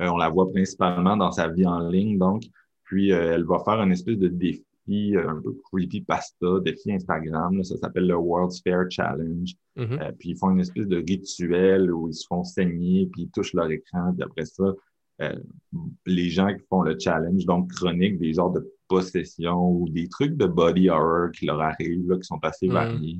Euh, 0.00 0.08
on 0.08 0.16
la 0.16 0.28
voit 0.28 0.50
principalement 0.50 1.16
dans 1.16 1.30
sa 1.30 1.48
vie 1.48 1.66
en 1.66 1.88
ligne, 1.88 2.18
donc. 2.18 2.42
Puis, 2.84 3.12
euh, 3.12 3.34
elle 3.34 3.44
va 3.44 3.60
faire 3.64 3.80
une 3.80 3.92
espèce 3.92 4.18
de 4.18 4.28
défi, 4.28 4.64
un 5.16 5.40
peu 5.40 5.56
creepy 5.64 6.02
pasta, 6.02 6.46
défi 6.62 6.92
Instagram. 6.92 7.56
là. 7.56 7.64
ça 7.64 7.76
s'appelle 7.76 8.06
le 8.06 8.16
World's 8.16 8.60
Fair 8.60 8.84
Challenge. 8.90 9.54
Mhm. 9.76 9.98
Euh, 10.00 10.12
puis 10.18 10.30
ils 10.30 10.36
font 10.36 10.50
une 10.50 10.60
espèce 10.60 10.86
de 10.86 10.98
rituel 10.98 11.92
où 11.92 12.08
ils 12.08 12.14
se 12.14 12.26
font 12.26 12.44
saigner, 12.44 13.08
puis 13.12 13.22
ils 13.22 13.30
touchent 13.30 13.54
leur 13.54 13.70
écran, 13.70 14.12
puis 14.12 14.22
après 14.22 14.44
ça, 14.44 14.64
euh, 15.22 15.36
les 16.06 16.28
gens 16.28 16.52
qui 16.54 16.64
font 16.68 16.82
le 16.82 16.98
challenge, 16.98 17.46
donc 17.46 17.72
chronique, 17.72 18.18
des 18.18 18.34
genres 18.34 18.52
de 18.52 18.68
possession 18.88 19.70
ou 19.70 19.88
des 19.88 20.08
trucs 20.08 20.36
de 20.36 20.46
body 20.46 20.88
horror 20.90 21.30
qui 21.32 21.46
leur 21.46 21.60
arrivent, 21.60 22.08
là, 22.08 22.16
qui 22.16 22.24
sont 22.24 22.38
assez 22.42 22.68
Mm. 22.68 22.72
variés. 22.72 23.18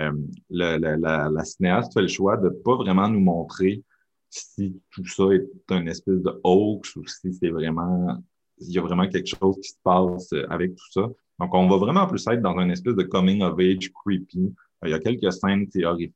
Euh, 0.00 0.12
le- 0.50 0.76
le- 0.78 0.96
la, 0.96 1.28
la 1.30 1.44
cinéaste 1.44 1.92
fait 1.94 2.02
le 2.02 2.08
choix 2.08 2.36
de 2.36 2.48
pas 2.48 2.76
vraiment 2.76 3.08
nous 3.08 3.20
montrer 3.20 3.82
si 4.28 4.80
tout 4.90 5.06
ça 5.06 5.24
est 5.32 5.46
un 5.70 5.86
espèce 5.86 6.20
de 6.22 6.40
hoax 6.42 6.96
ou 6.96 7.06
si 7.06 7.32
c'est 7.34 7.50
vraiment, 7.50 8.18
il 8.58 8.72
y 8.72 8.78
a 8.78 8.82
vraiment 8.82 9.08
quelque 9.08 9.28
chose 9.40 9.56
qui 9.62 9.68
se 9.68 9.78
passe 9.84 10.32
avec 10.48 10.74
tout 10.74 10.90
ça. 10.92 11.08
Donc, 11.38 11.54
on 11.54 11.68
va 11.68 11.76
vraiment 11.76 12.06
plus 12.08 12.26
être 12.26 12.42
dans 12.42 12.56
un 12.58 12.68
espèce 12.70 12.96
de 12.96 13.04
coming 13.04 13.42
of 13.42 13.58
age 13.60 13.92
creepy. 13.92 14.52
Il 14.84 14.90
y 14.90 14.92
a 14.92 14.98
quelques 14.98 15.32
scènes 15.32 15.68
théoriques, 15.68 16.14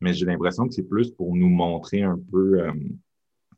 mais 0.00 0.12
j'ai 0.12 0.26
l'impression 0.26 0.66
que 0.66 0.74
c'est 0.74 0.82
plus 0.88 1.10
pour 1.12 1.34
nous 1.36 1.48
montrer 1.48 2.02
un 2.02 2.18
peu. 2.30 2.60
Euh, 2.60 2.72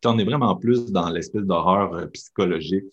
on 0.05 0.19
est 0.19 0.25
vraiment 0.25 0.57
plus 0.57 0.91
dans 0.93 1.09
l'espèce 1.11 1.45
d'horreur 1.45 1.95
euh, 1.95 2.07
psychologique 2.09 2.93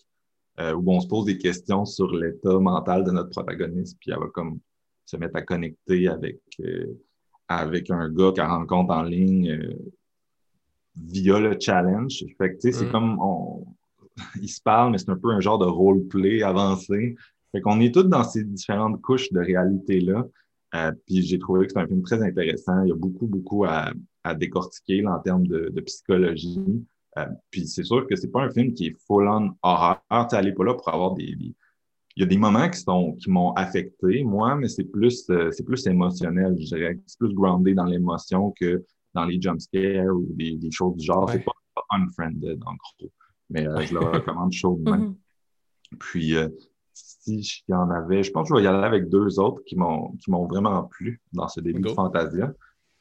euh, 0.60 0.74
où 0.74 0.92
on 0.92 1.00
se 1.00 1.06
pose 1.06 1.26
des 1.26 1.38
questions 1.38 1.84
sur 1.84 2.14
l'état 2.14 2.58
mental 2.58 3.04
de 3.04 3.10
notre 3.10 3.30
protagoniste, 3.30 3.96
puis 4.00 4.10
elle 4.10 4.18
va 4.18 4.26
comme 4.32 4.58
se 5.04 5.16
mettre 5.16 5.36
à 5.36 5.42
connecter 5.42 6.08
avec, 6.08 6.40
euh, 6.60 6.98
avec 7.48 7.90
un 7.90 8.08
gars 8.10 8.32
qu'elle 8.34 8.46
rencontre 8.46 8.92
en 8.92 9.02
ligne 9.02 9.76
via 10.96 11.38
le 11.38 11.56
challenge. 11.58 12.24
Fait 12.36 12.50
que, 12.50 12.54
tu 12.54 12.60
sais, 12.60 12.72
c'est 12.72 12.86
mm. 12.86 12.92
comme 12.92 13.18
on, 13.20 13.66
il 14.42 14.48
se 14.48 14.60
parle, 14.60 14.92
mais 14.92 14.98
c'est 14.98 15.10
un 15.10 15.16
peu 15.16 15.30
un 15.30 15.40
genre 15.40 15.58
de 15.58 15.66
roleplay 15.66 16.42
avancé. 16.42 17.16
Fait 17.52 17.60
qu'on 17.60 17.80
est 17.80 17.94
tous 17.94 18.04
dans 18.04 18.24
ces 18.24 18.44
différentes 18.44 19.00
couches 19.00 19.32
de 19.32 19.40
réalité-là. 19.40 20.26
Euh, 20.74 20.92
puis 21.06 21.22
j'ai 21.22 21.38
trouvé 21.38 21.66
que 21.66 21.72
c'est 21.72 21.78
un 21.78 21.86
film 21.86 22.02
très 22.02 22.22
intéressant. 22.22 22.82
Il 22.82 22.88
y 22.88 22.92
a 22.92 22.96
beaucoup, 22.96 23.26
beaucoup 23.26 23.64
à, 23.64 23.92
à 24.22 24.34
décortiquer 24.34 25.00
là, 25.02 25.16
en 25.16 25.20
termes 25.20 25.46
de, 25.46 25.70
de 25.72 25.80
psychologie. 25.80 26.60
Euh, 27.18 27.26
puis 27.50 27.66
c'est 27.66 27.84
sûr 27.84 28.06
que 28.06 28.16
c'est 28.16 28.30
pas 28.30 28.42
un 28.42 28.50
film 28.50 28.72
qui 28.74 28.88
est 28.88 28.96
full-on 29.06 29.54
horreur. 29.62 30.00
Tu 30.30 30.36
n'est 30.36 30.52
pas 30.52 30.64
là 30.64 30.74
pour 30.74 30.88
avoir 30.88 31.14
des, 31.14 31.24
Il 31.24 31.54
y 32.16 32.22
a 32.22 32.26
des 32.26 32.38
moments 32.38 32.68
qui 32.68 32.80
sont 32.80 33.14
qui 33.14 33.30
m'ont 33.30 33.52
affecté, 33.52 34.24
moi, 34.24 34.56
mais 34.56 34.68
c'est 34.68 34.84
plus 34.84 35.28
euh, 35.30 35.50
c'est 35.50 35.64
plus 35.64 35.86
émotionnel, 35.86 36.56
je 36.58 36.66
dirais. 36.66 36.98
C'est 37.06 37.18
plus 37.18 37.34
groundé 37.34 37.74
dans 37.74 37.84
l'émotion 37.84 38.52
que 38.58 38.84
dans 39.14 39.24
les 39.24 39.40
jumpscares 39.40 40.14
ou 40.14 40.26
des, 40.30 40.56
des 40.56 40.70
choses 40.70 40.96
du 40.96 41.04
genre. 41.04 41.28
C'est 41.30 41.44
pas, 41.44 41.52
unfriended, 41.90 42.60
en 42.66 42.74
gros. 42.74 43.10
Mais 43.50 43.64
je 43.86 43.94
le 43.94 44.00
recommande 44.00 44.52
chaudement. 44.52 44.96
Mm-hmm. 44.96 45.14
Puis 45.98 46.34
si 46.92 47.62
y 47.68 47.74
en 47.74 47.90
avait, 47.90 48.22
je 48.22 48.30
pense 48.30 48.48
que 48.48 48.56
je 48.56 48.60
vais 48.60 48.64
y 48.64 48.66
aller 48.66 48.84
avec 48.84 49.08
deux 49.08 49.38
autres 49.38 49.62
qui 49.64 49.76
m'ont 49.76 50.12
qui 50.16 50.30
m'ont 50.30 50.46
vraiment 50.46 50.82
plu 50.84 51.22
dans 51.32 51.48
ce 51.48 51.60
début 51.60 51.80
de 51.80 51.88
Fantasia. 51.88 52.52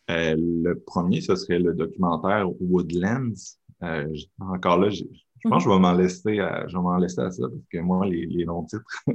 Euh, 0.10 0.36
le 0.38 0.80
premier, 0.80 1.22
ce 1.22 1.36
serait 1.36 1.60
le 1.60 1.74
documentaire 1.74 2.50
Woodlands. 2.62 3.34
Euh, 3.84 4.08
encore 4.40 4.80
là, 4.80 4.90
je, 4.90 5.04
pense 5.44 5.64
que 5.64 5.70
je 5.70 5.74
vais 5.74 5.80
m'en 5.80 5.94
laisser, 5.94 6.40
à, 6.40 6.68
je 6.68 6.76
vais 6.76 6.82
m'en 6.82 6.98
laisser 6.98 7.22
à 7.22 7.30
ça 7.30 7.44
parce 7.48 7.68
que 7.72 7.78
moi, 7.78 8.06
les, 8.06 8.26
les 8.26 8.44
longs 8.44 8.64
titres, 8.64 8.84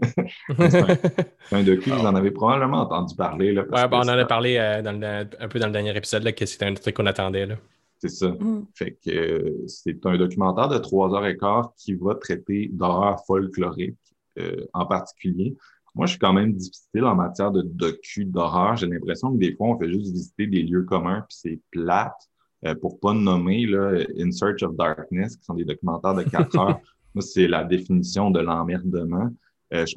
c'est 0.71 1.55
un, 1.55 1.63
docu, 1.63 1.91
vous 1.91 2.07
en 2.07 2.15
avez 2.15 2.31
probablement 2.31 2.83
entendu 2.83 3.15
parler. 3.17 3.53
Là, 3.53 3.63
ouais, 3.63 3.85
on 3.91 4.01
en 4.01 4.09
a 4.09 4.25
parlé 4.25 4.57
euh, 4.57 4.83
dans 4.83 5.03
un 5.03 5.49
peu 5.49 5.59
dans 5.59 5.67
le 5.67 5.73
dernier 5.73 5.97
épisode, 5.97 6.23
là, 6.23 6.33
que 6.33 6.47
c'était 6.47 6.67
un 6.67 6.75
truc 6.75 6.97
qu'on 6.97 7.07
attendait. 7.07 7.47
Là. 7.47 7.57
C'est 8.03 8.09
ça. 8.09 8.31
Mm. 8.31 8.67
Fait 8.75 8.99
que 9.05 9.55
c'est 9.69 10.05
un 10.07 10.17
documentaire 10.17 10.69
de 10.69 10.79
trois 10.79 11.15
heures 11.15 11.27
et 11.27 11.37
quart 11.37 11.73
qui 11.77 11.95
va 11.95 12.17
traiter 12.17 12.69
d'horreur 12.73 13.25
folklorique 13.27 13.97
euh, 14.41 14.67
en 14.73 14.87
particulier. 14.87 15.57
Moi, 15.95 16.07
je 16.07 16.13
suis 16.13 16.19
quand 16.19 16.33
même 16.33 16.53
difficile 16.53 17.05
en 17.05 17.15
matière 17.15 17.53
de 17.53 17.63
docu 17.63 18.25
d'horreur. 18.25 18.77
J'ai 18.77 18.89
l'impression 18.89 19.33
que 19.33 19.39
des 19.39 19.55
fois, 19.55 19.69
on 19.69 19.79
fait 19.79 19.89
juste 19.89 20.11
visiter 20.11 20.49
des 20.49 20.63
lieux 20.63 20.83
communs, 20.83 21.25
puis 21.29 21.37
c'est 21.39 21.61
plate. 21.71 22.29
Euh, 22.65 22.75
pour 22.77 23.01
pas 23.01 23.13
nommer 23.13 23.67
là, 23.67 24.05
In 24.19 24.31
Search 24.31 24.63
of 24.63 24.77
Darkness, 24.77 25.37
qui 25.37 25.45
sont 25.45 25.55
des 25.55 25.65
documentaires 25.65 26.15
de 26.15 26.23
quatre 26.23 26.57
heures. 26.59 26.81
Moi, 27.15 27.23
c'est 27.23 27.49
la 27.49 27.65
définition 27.65 28.31
de 28.31 28.41
l'emmerdement. 28.41 29.31
Euh, 29.75 29.85
je, 29.85 29.95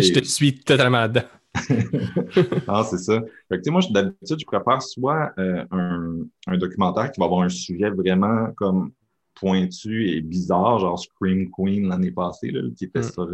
je, 0.00 0.12
te, 0.12 0.24
suis 0.24 0.58
totalement 0.58 1.06
dedans. 1.06 1.22
ah, 2.66 2.84
c'est 2.88 2.98
ça. 2.98 3.20
Fait 3.48 3.60
que, 3.60 3.70
moi, 3.70 3.82
d'habitude, 3.90 4.40
je 4.40 4.46
prépare 4.46 4.82
soit 4.82 5.32
un, 5.36 6.24
un, 6.46 6.58
documentaire 6.58 7.12
qui 7.12 7.20
va 7.20 7.26
avoir 7.26 7.42
un 7.42 7.48
sujet 7.48 7.90
vraiment 7.90 8.48
comme 8.56 8.92
pointu 9.34 10.08
et 10.08 10.20
bizarre, 10.20 10.80
genre 10.80 10.98
Scream 10.98 11.50
Queen 11.50 11.88
l'année 11.88 12.10
passée, 12.10 12.50
là, 12.50 12.62
qui 12.76 12.86
était 12.86 13.00
mm. 13.00 13.12
sur 13.12 13.28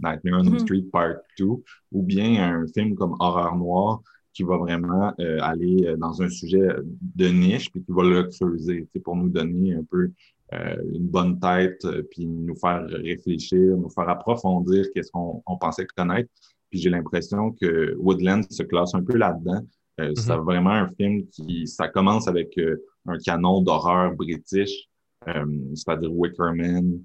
Nightmare 0.00 0.40
on 0.40 0.44
Elm 0.44 0.54
mm-hmm. 0.54 0.58
Street 0.60 0.84
Part 0.92 1.16
2, 1.38 1.44
ou 1.44 2.02
bien 2.02 2.42
un 2.42 2.66
film 2.68 2.94
comme 2.94 3.14
Horreur 3.18 3.56
Noire 3.56 4.00
qui 4.36 4.42
va 4.42 4.58
vraiment 4.58 5.14
euh, 5.18 5.38
aller 5.40 5.86
euh, 5.86 5.96
dans 5.96 6.20
un 6.20 6.28
sujet 6.28 6.68
de 7.00 7.28
niche 7.28 7.70
puis 7.70 7.82
qui 7.82 7.90
va 7.90 8.02
le 8.02 8.24
creuser 8.24 8.86
pour 9.02 9.16
nous 9.16 9.30
donner 9.30 9.72
un 9.74 9.84
peu 9.90 10.10
euh, 10.52 10.76
une 10.92 11.08
bonne 11.08 11.40
tête 11.40 11.80
puis 12.10 12.26
nous 12.26 12.54
faire 12.54 12.86
réfléchir, 12.86 13.78
nous 13.78 13.88
faire 13.88 14.10
approfondir 14.10 14.84
qu'est-ce 14.92 15.10
qu'on 15.10 15.42
pensait 15.58 15.86
connaître. 15.86 16.28
Puis 16.68 16.80
j'ai 16.80 16.90
l'impression 16.90 17.52
que 17.52 17.96
Woodland 17.98 18.44
se 18.50 18.62
classe 18.62 18.94
un 18.94 19.02
peu 19.02 19.16
là-dedans. 19.16 19.66
C'est 19.98 20.12
mm-hmm. 20.12 20.44
vraiment 20.44 20.70
un 20.70 20.88
film 20.88 21.26
qui, 21.28 21.66
ça 21.66 21.88
commence 21.88 22.28
avec 22.28 22.60
un 23.06 23.16
canon 23.24 23.62
d'horreur 23.62 24.14
british, 24.14 24.86
c'est-à-dire 25.24 26.12
Wickerman, 26.12 27.00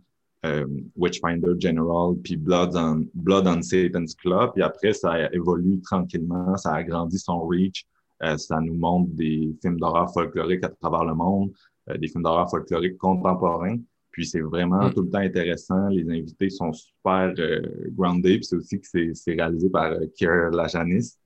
euh, 0.45 0.65
Witchfinder 0.95 1.53
General, 1.60 2.15
puis 2.24 2.36
Blood 2.36 2.75
on, 2.75 3.05
Blood 3.13 3.48
on 3.48 3.62
Satan's 3.62 4.15
Club. 4.15 4.53
Puis 4.53 4.63
après, 4.63 4.93
ça 4.93 5.31
évolue 5.33 5.79
tranquillement, 5.81 6.57
ça 6.57 6.74
agrandit 6.75 7.19
son 7.19 7.45
reach. 7.45 7.86
Euh, 8.24 8.38
ça 8.38 8.60
nous 8.60 8.75
montre 8.75 9.12
des 9.13 9.55
films 9.62 9.79
d'horreur 9.79 10.12
folkloriques 10.13 10.63
à 10.63 10.69
travers 10.69 11.05
le 11.05 11.15
monde, 11.15 11.51
euh, 11.89 11.98
des 11.98 12.07
films 12.07 12.24
d'horreur 12.24 12.50
folkloriques 12.50 12.98
contemporains. 12.98 13.77
Puis 14.12 14.27
c'est 14.27 14.41
vraiment 14.41 14.88
mm. 14.88 14.93
tout 14.93 15.01
le 15.03 15.10
temps 15.10 15.19
intéressant. 15.19 15.88
Les 15.89 16.07
invités 16.10 16.50
sont 16.50 16.71
super 16.74 17.33
euh, 17.39 17.62
grounded. 17.91 18.38
Puis 18.38 18.45
c'est 18.45 18.55
aussi 18.55 18.79
que 18.79 19.13
c'est 19.13 19.31
réalisé 19.33 19.69
par 19.69 19.93
Kier 20.15 20.50
Lajanis, 20.51 21.17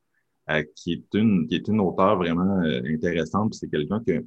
qui 0.76 0.94
est 0.94 1.14
une 1.16 1.48
qui 1.48 1.56
est 1.56 1.68
une 1.68 1.82
auteure 1.82 2.18
vraiment 2.18 2.62
intéressante. 2.86 3.52
Puis 3.52 3.60
c'est 3.60 3.70
quelqu'un 3.70 4.02
que 4.06 4.24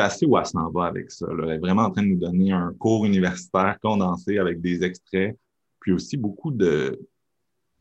assez 0.00 0.26
où 0.26 0.36
elle 0.38 0.46
s'en 0.46 0.70
va 0.70 0.86
avec 0.86 1.10
ça. 1.10 1.26
Elle 1.30 1.50
est 1.50 1.58
vraiment 1.58 1.82
en 1.82 1.90
train 1.90 2.02
de 2.02 2.08
nous 2.08 2.18
donner 2.18 2.52
un 2.52 2.72
cours 2.78 3.04
universitaire 3.04 3.78
condensé 3.82 4.38
avec 4.38 4.60
des 4.60 4.82
extraits, 4.84 5.36
puis 5.80 5.92
aussi 5.92 6.16
beaucoup 6.16 6.50
de 6.50 6.98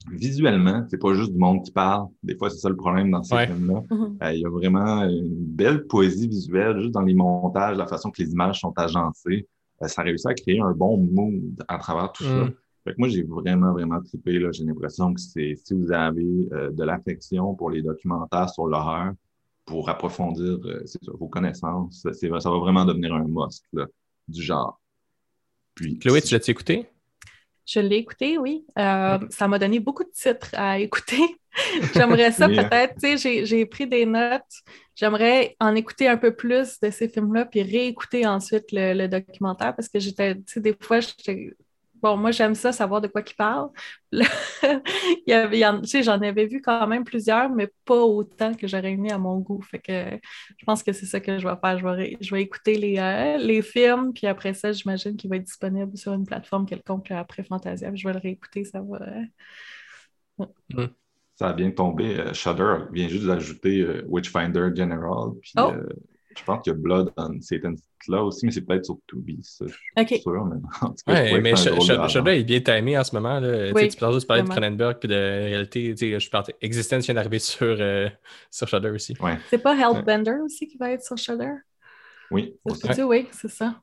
visuellement, 0.10 0.86
c'est 0.90 0.98
pas 0.98 1.14
juste 1.14 1.32
du 1.32 1.38
monde 1.38 1.64
qui 1.64 1.72
parle. 1.72 2.08
Des 2.24 2.36
fois, 2.36 2.50
c'est 2.50 2.58
ça 2.58 2.70
le 2.70 2.76
problème 2.76 3.12
dans 3.12 3.24
ces 3.24 3.46
films-là. 3.46 3.82
Mm-hmm. 3.90 4.24
Euh, 4.24 4.34
il 4.34 4.40
y 4.42 4.46
a 4.46 4.50
vraiment 4.50 5.04
une 5.04 5.46
belle 5.46 5.86
poésie 5.86 6.28
visuelle, 6.28 6.80
juste 6.80 6.94
dans 6.94 7.02
les 7.02 7.14
montages, 7.14 7.78
la 7.78 7.88
façon 7.88 8.10
que 8.10 8.22
les 8.22 8.32
images 8.32 8.60
sont 8.60 8.74
agencées. 8.78 9.48
Euh, 9.82 9.88
ça 9.88 10.02
réussit 10.02 10.28
à 10.28 10.34
créer 10.34 10.60
un 10.60 10.72
bon 10.72 10.98
mood 10.98 11.64
à 11.68 11.78
travers 11.78 12.12
tout 12.12 12.24
ça. 12.24 12.46
Mm. 12.46 12.54
Fait 12.84 12.94
que 12.94 12.96
moi, 12.98 13.10
j'ai 13.10 13.24
vraiment, 13.24 13.74
vraiment 13.74 14.02
trippé. 14.02 14.44
J'ai 14.52 14.64
l'impression 14.64 15.14
que 15.14 15.22
c'est 15.22 15.56
si 15.56 15.76
vous 15.76 15.92
avez 15.92 16.50
euh, 16.52 16.72
de 16.72 16.84
l'affection 16.84 17.54
pour 17.54 17.70
les 17.70 17.84
documentaires 17.84 18.50
sur 18.50 18.66
l'horreur, 18.66 19.14
pour 19.66 19.90
approfondir 19.90 20.60
euh, 20.66 20.84
vos 21.20 21.28
connaissances. 21.28 22.02
Ça, 22.02 22.14
ça 22.14 22.50
va 22.50 22.58
vraiment 22.60 22.86
devenir 22.86 23.14
un 23.14 23.26
must 23.28 23.66
du 24.28 24.42
genre. 24.42 24.80
Puis, 25.76 25.98
Chloé, 26.00 26.22
tu 26.22 26.34
l'as-tu 26.34 26.52
écouté? 26.52 26.88
Je 27.66 27.80
l'ai 27.80 27.98
écouté, 27.98 28.38
oui. 28.38 28.66
Euh, 28.78 29.20
ça 29.30 29.48
m'a 29.48 29.60
donné 29.60 29.80
beaucoup 29.80 30.04
de 30.04 30.10
titres 30.10 30.50
à 30.54 30.80
écouter. 30.80 31.22
J'aimerais 31.94 32.32
ça 32.32 32.46
hein? 32.46 32.50
peut-être, 32.50 32.96
tu 33.00 33.18
sais, 33.18 33.46
j'ai 33.46 33.66
pris 33.66 33.88
des 33.88 34.06
notes. 34.06 34.42
J'aimerais 34.96 35.56
en 35.60 35.76
écouter 35.76 36.08
un 36.08 36.18
peu 36.18 36.36
plus 36.36 36.80
de 36.80 36.90
ces 36.90 37.08
films-là, 37.08 37.46
puis 37.46 37.62
réécouter 37.62 38.26
ensuite 38.26 38.72
le, 38.72 38.94
le 38.94 39.08
documentaire 39.08 39.76
parce 39.76 39.90
que 39.90 40.00
j'étais, 40.00 40.36
tu 40.36 40.44
sais, 40.48 40.60
des 40.60 40.76
fois, 40.80 41.00
j'étais 41.00 41.56
bon, 42.02 42.18
moi, 42.18 42.32
j'aime 42.32 42.56
ça, 42.56 42.72
savoir 42.72 43.02
de 43.02 43.08
quoi 43.08 43.22
il 43.26 43.36
parle. 43.36 43.70
il 44.12 45.24
y 45.28 45.34
avait, 45.34 45.62
j'en 46.04 46.22
avais 46.22 46.46
vu 46.46 46.62
quand 46.62 46.88
même 46.88 47.04
plusieurs, 47.04 47.50
mais 47.50 47.72
pas 47.86 48.02
autant 48.02 48.54
que 48.54 48.68
j'aurais 48.68 48.92
aimé 48.92 49.12
à 49.12 49.18
mon 49.18 49.38
goût. 49.40 49.62
Fait 49.62 49.80
que 49.80 50.20
je 50.58 50.66
pense 50.66 50.84
que 50.84 50.92
c'est 50.92 51.06
ça 51.06 51.20
que 51.20 51.38
je 51.38 51.48
vais 51.48 51.56
faire. 51.62 51.78
Je 51.78 51.88
vais, 51.88 52.18
je 52.20 52.36
vais 52.36 52.42
écouter 52.42 52.76
les, 52.76 52.98
euh, 52.98 53.38
les 53.38 53.62
films, 53.62 54.14
puis 54.14 54.28
après 54.28 54.54
ça, 54.54 54.72
j'imagine 54.72 55.16
qu'il 55.16 55.30
va 55.30 55.38
être 55.38 55.44
disponible 55.44 55.98
sur 55.98 56.14
une 56.14 56.26
plateforme 56.26 56.66
quelconque 56.66 57.12
après 57.12 57.44
Fantasia. 57.44 57.94
Je 57.94 58.08
vais 58.08 58.14
le 58.14 58.20
réécouter, 58.20 58.66
ça 58.66 58.82
va. 58.82 59.02
Euh, 60.40 60.46
mm. 60.74 60.88
Ça 61.36 61.50
a 61.50 61.54
bien 61.54 61.72
tombé. 61.72 62.20
Euh, 62.20 62.34
Shudder 62.34 62.86
vient 62.92 63.08
juste 63.08 63.26
d'ajouter 63.26 64.04
Witchfinder 64.08 64.70
General. 64.76 65.32
Puis, 65.42 65.54
oh! 65.58 65.72
Je 66.38 66.44
pense 66.44 66.64
qu'il 66.64 66.74
y 66.74 66.76
a 66.76 66.80
Blood 66.80 67.12
on 67.18 67.42
Satan's 67.42 67.82
là 68.08 68.24
aussi, 68.24 68.46
mais 68.46 68.52
c'est 68.52 68.62
peut-être 68.62 68.86
sur 68.86 68.98
Tubi, 69.08 69.40
ça. 69.44 69.66
Je 69.68 70.06
suis 70.06 70.22
sûr, 70.22 70.46
mais 70.46 70.56
en 70.82 70.90
tout 70.90 70.96
cas, 71.06 71.14
ouais, 71.14 71.42
mais 71.42 71.56
Shadow 71.56 72.32
est 72.32 72.44
bien 72.44 72.62
timé 72.62 72.98
en 72.98 73.04
ce 73.04 73.16
moment. 73.16 73.40
Là. 73.40 73.72
Oui, 73.74 73.90
tu 73.90 73.98
parles 73.98 74.14
juste 74.14 74.28
parler 74.28 74.44
de 74.44 74.50
Cronenberg 74.50 74.98
puis 75.00 75.10
de 75.10 75.16
réalité. 75.16 75.96
Je 75.96 76.30
parle 76.30 76.46
Existence 76.62 77.06
vient 77.06 77.16
d'arriver 77.16 77.40
sur, 77.40 77.76
euh, 77.80 78.10
sur 78.50 78.68
Shudder 78.68 78.90
aussi. 78.90 79.16
Ouais. 79.20 79.38
C'est 79.50 79.62
pas 79.62 79.76
Hellbender 79.76 80.40
aussi 80.44 80.68
qui 80.68 80.78
va 80.78 80.92
être 80.92 81.04
sur 81.04 81.18
Shudder? 81.18 81.54
Oui, 82.32 82.56
aussi. 82.66 83.04
Oui, 83.04 83.28
c'est 83.32 83.50
ça. 83.50 83.82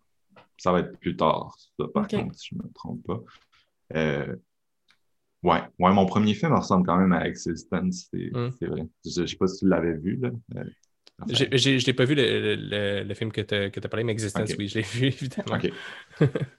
Ça 0.56 0.72
va 0.72 0.80
être 0.80 0.98
plus 0.98 1.16
tard, 1.16 1.54
ça, 1.78 1.86
par 1.94 2.08
contre, 2.08 2.34
si 2.34 2.48
je 2.50 2.54
ne 2.56 2.62
me 2.62 2.72
trompe 2.72 3.06
pas. 3.06 3.20
Euh, 3.94 4.34
ouais. 5.44 5.62
ouais, 5.78 5.92
mon 5.92 6.04
premier 6.06 6.34
film 6.34 6.52
ressemble 6.52 6.84
quand 6.84 6.96
même 6.96 7.12
à 7.12 7.26
Existence, 7.28 8.08
c'est 8.10 8.30
mm. 8.32 8.50
vrai. 8.62 8.88
Je 9.04 9.20
ne 9.20 9.26
sais 9.26 9.36
pas 9.36 9.46
si 9.46 9.60
tu 9.60 9.68
l'avais 9.68 9.94
vu. 9.94 10.16
Là. 10.16 10.30
Euh, 11.22 11.24
je 11.32 11.70
ne 11.70 11.84
l'ai 11.84 11.92
pas 11.92 12.04
vu 12.04 12.14
le, 12.14 12.54
le, 12.54 13.02
le, 13.02 13.14
film 13.14 13.32
que 13.32 13.40
tu 13.40 13.54
as, 13.54 13.88
parlé, 13.88 14.04
mais 14.04 14.12
Existence, 14.12 14.50
oui, 14.58 14.68
je 14.68 14.76
l'ai 14.76 14.84
vu, 14.84 15.06
évidemment. 15.06 15.56
OK. 15.56 15.72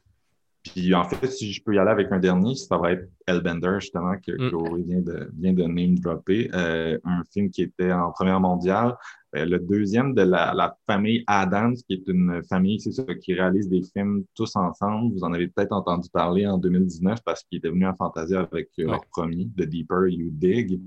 Puis 0.63 0.93
en 0.93 1.05
fait, 1.05 1.27
si 1.27 1.53
je 1.53 1.63
peux 1.63 1.73
y 1.73 1.79
aller 1.79 1.89
avec 1.89 2.11
un 2.11 2.19
dernier, 2.19 2.53
ça 2.55 2.77
va 2.77 2.91
être 2.91 3.09
Hellbender, 3.25 3.77
justement, 3.79 4.15
que 4.17 4.31
Mm. 4.31 4.83
Vient 4.83 5.01
de, 5.01 5.31
vient 5.37 5.53
de 5.53 5.63
name 5.63 5.97
dropper. 5.99 6.49
Euh, 6.53 6.97
un 7.03 7.23
film 7.31 7.49
qui 7.49 7.63
était 7.63 7.91
en 7.91 8.11
première 8.11 8.39
mondiale. 8.39 8.95
Euh, 9.35 9.45
le 9.45 9.59
deuxième 9.59 10.13
de 10.15 10.23
la, 10.23 10.53
la 10.53 10.75
famille 10.87 11.23
Adams, 11.27 11.75
qui 11.75 11.93
est 11.93 12.07
une 12.07 12.41
famille, 12.43 12.79
c'est 12.79 12.91
ça, 12.91 13.03
qui 13.21 13.33
réalise 13.33 13.69
des 13.69 13.83
films 13.83 14.25
tous 14.35 14.55
ensemble. 14.55 15.13
Vous 15.13 15.23
en 15.23 15.33
avez 15.33 15.47
peut-être 15.47 15.71
entendu 15.71 16.09
parler 16.09 16.47
en 16.47 16.57
2019 16.57 17.19
parce 17.23 17.43
qu'il 17.43 17.59
était 17.59 17.69
venu 17.69 17.85
en 17.87 17.95
Fantasia 17.95 18.41
avec 18.51 18.69
euh, 18.79 18.85
leur 18.85 19.05
premier, 19.05 19.47
The 19.57 19.63
Deeper 19.63 20.07
You 20.07 20.29
Dig. 20.31 20.81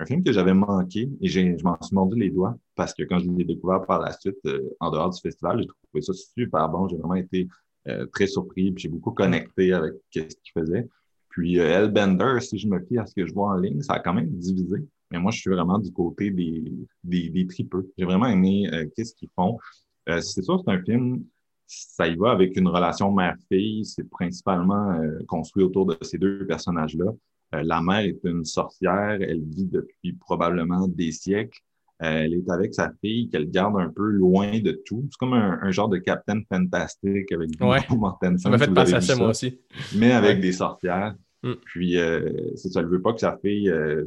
Un 0.00 0.06
film 0.06 0.22
que 0.22 0.32
j'avais 0.32 0.54
manqué 0.54 1.10
et 1.20 1.28
je 1.28 1.64
m'en 1.64 1.76
suis 1.82 1.94
mordu 1.94 2.18
les 2.18 2.30
doigts 2.30 2.56
parce 2.76 2.94
que 2.94 3.02
quand 3.02 3.18
je 3.18 3.28
l'ai 3.30 3.44
découvert 3.44 3.84
par 3.84 4.00
la 4.00 4.12
suite 4.12 4.38
euh, 4.46 4.70
en 4.78 4.90
dehors 4.90 5.10
du 5.10 5.20
festival, 5.20 5.60
j'ai 5.60 5.66
trouvé 5.66 6.02
ça 6.02 6.12
super 6.12 6.68
bon. 6.68 6.86
J'ai 6.88 6.96
vraiment 6.96 7.16
été 7.16 7.48
euh, 7.88 8.06
très 8.06 8.26
surpris 8.26 8.70
puis 8.72 8.82
j'ai 8.82 8.88
beaucoup 8.88 9.12
connecté 9.12 9.72
avec 9.72 9.94
ce 10.12 10.20
qu'il 10.20 10.52
faisait. 10.54 10.86
Puis 11.30 11.58
euh, 11.58 11.68
Hellbender, 11.68 12.40
si 12.40 12.58
je 12.58 12.68
me 12.68 12.80
fie 12.80 12.98
à 12.98 13.06
ce 13.06 13.14
que 13.14 13.26
je 13.26 13.32
vois 13.32 13.50
en 13.50 13.56
ligne, 13.56 13.80
ça 13.82 13.94
a 13.94 14.00
quand 14.00 14.12
même 14.12 14.28
divisé. 14.28 14.84
Mais 15.10 15.18
moi, 15.18 15.30
je 15.30 15.40
suis 15.40 15.50
vraiment 15.50 15.78
du 15.78 15.90
côté 15.90 16.30
des, 16.30 17.46
tripeux. 17.46 17.90
J'ai 17.96 18.04
vraiment 18.04 18.26
aimé 18.26 18.68
euh, 18.72 18.86
qu'est-ce 18.94 19.14
qu'ils 19.14 19.30
font. 19.34 19.58
C'est 20.06 20.42
sûr, 20.42 20.62
c'est 20.64 20.70
un 20.70 20.82
film, 20.82 21.22
ça 21.66 22.08
y 22.08 22.16
va 22.16 22.30
avec 22.30 22.56
une 22.56 22.68
relation 22.68 23.12
mère-fille. 23.12 23.84
C'est 23.84 24.08
principalement 24.08 24.98
construit 25.26 25.62
autour 25.62 25.84
de 25.84 25.98
ces 26.00 26.16
deux 26.16 26.46
personnages-là. 26.46 27.12
Euh, 27.54 27.62
la 27.64 27.80
mère 27.80 28.00
est 28.00 28.18
une 28.24 28.44
sorcière. 28.44 29.18
Elle 29.20 29.42
vit 29.44 29.64
depuis 29.66 30.12
probablement 30.14 30.86
des 30.88 31.12
siècles. 31.12 31.58
Euh, 32.02 32.22
elle 32.24 32.34
est 32.34 32.50
avec 32.50 32.74
sa 32.74 32.92
fille 33.00 33.28
qu'elle 33.28 33.50
garde 33.50 33.76
un 33.80 33.88
peu 33.90 34.04
loin 34.08 34.60
de 34.60 34.70
tout. 34.84 35.06
C'est 35.10 35.16
comme 35.18 35.32
un, 35.32 35.58
un 35.62 35.70
genre 35.72 35.88
de 35.88 35.98
Captain 35.98 36.40
Fantastic 36.48 37.32
avec 37.32 37.50
Ouais. 37.60 37.80
Mortensen, 37.90 38.38
Ça 38.38 38.50
m'a 38.50 38.58
fait 38.58 38.72
penser 38.72 38.94
à 38.94 39.00
ça, 39.00 39.16
moi 39.16 39.30
aussi. 39.30 39.58
mais 39.96 40.12
avec 40.12 40.36
Ouais. 40.36 40.40
des 40.42 40.52
sorcières. 40.52 41.14
Mm. 41.42 41.52
Puis, 41.64 41.98
euh, 41.98 42.30
c'est 42.56 42.68
ça, 42.68 42.80
elle 42.80 42.86
veut 42.86 43.02
pas 43.02 43.12
que 43.12 43.20
sa 43.20 43.36
fille 43.38 43.68
euh, 43.70 44.04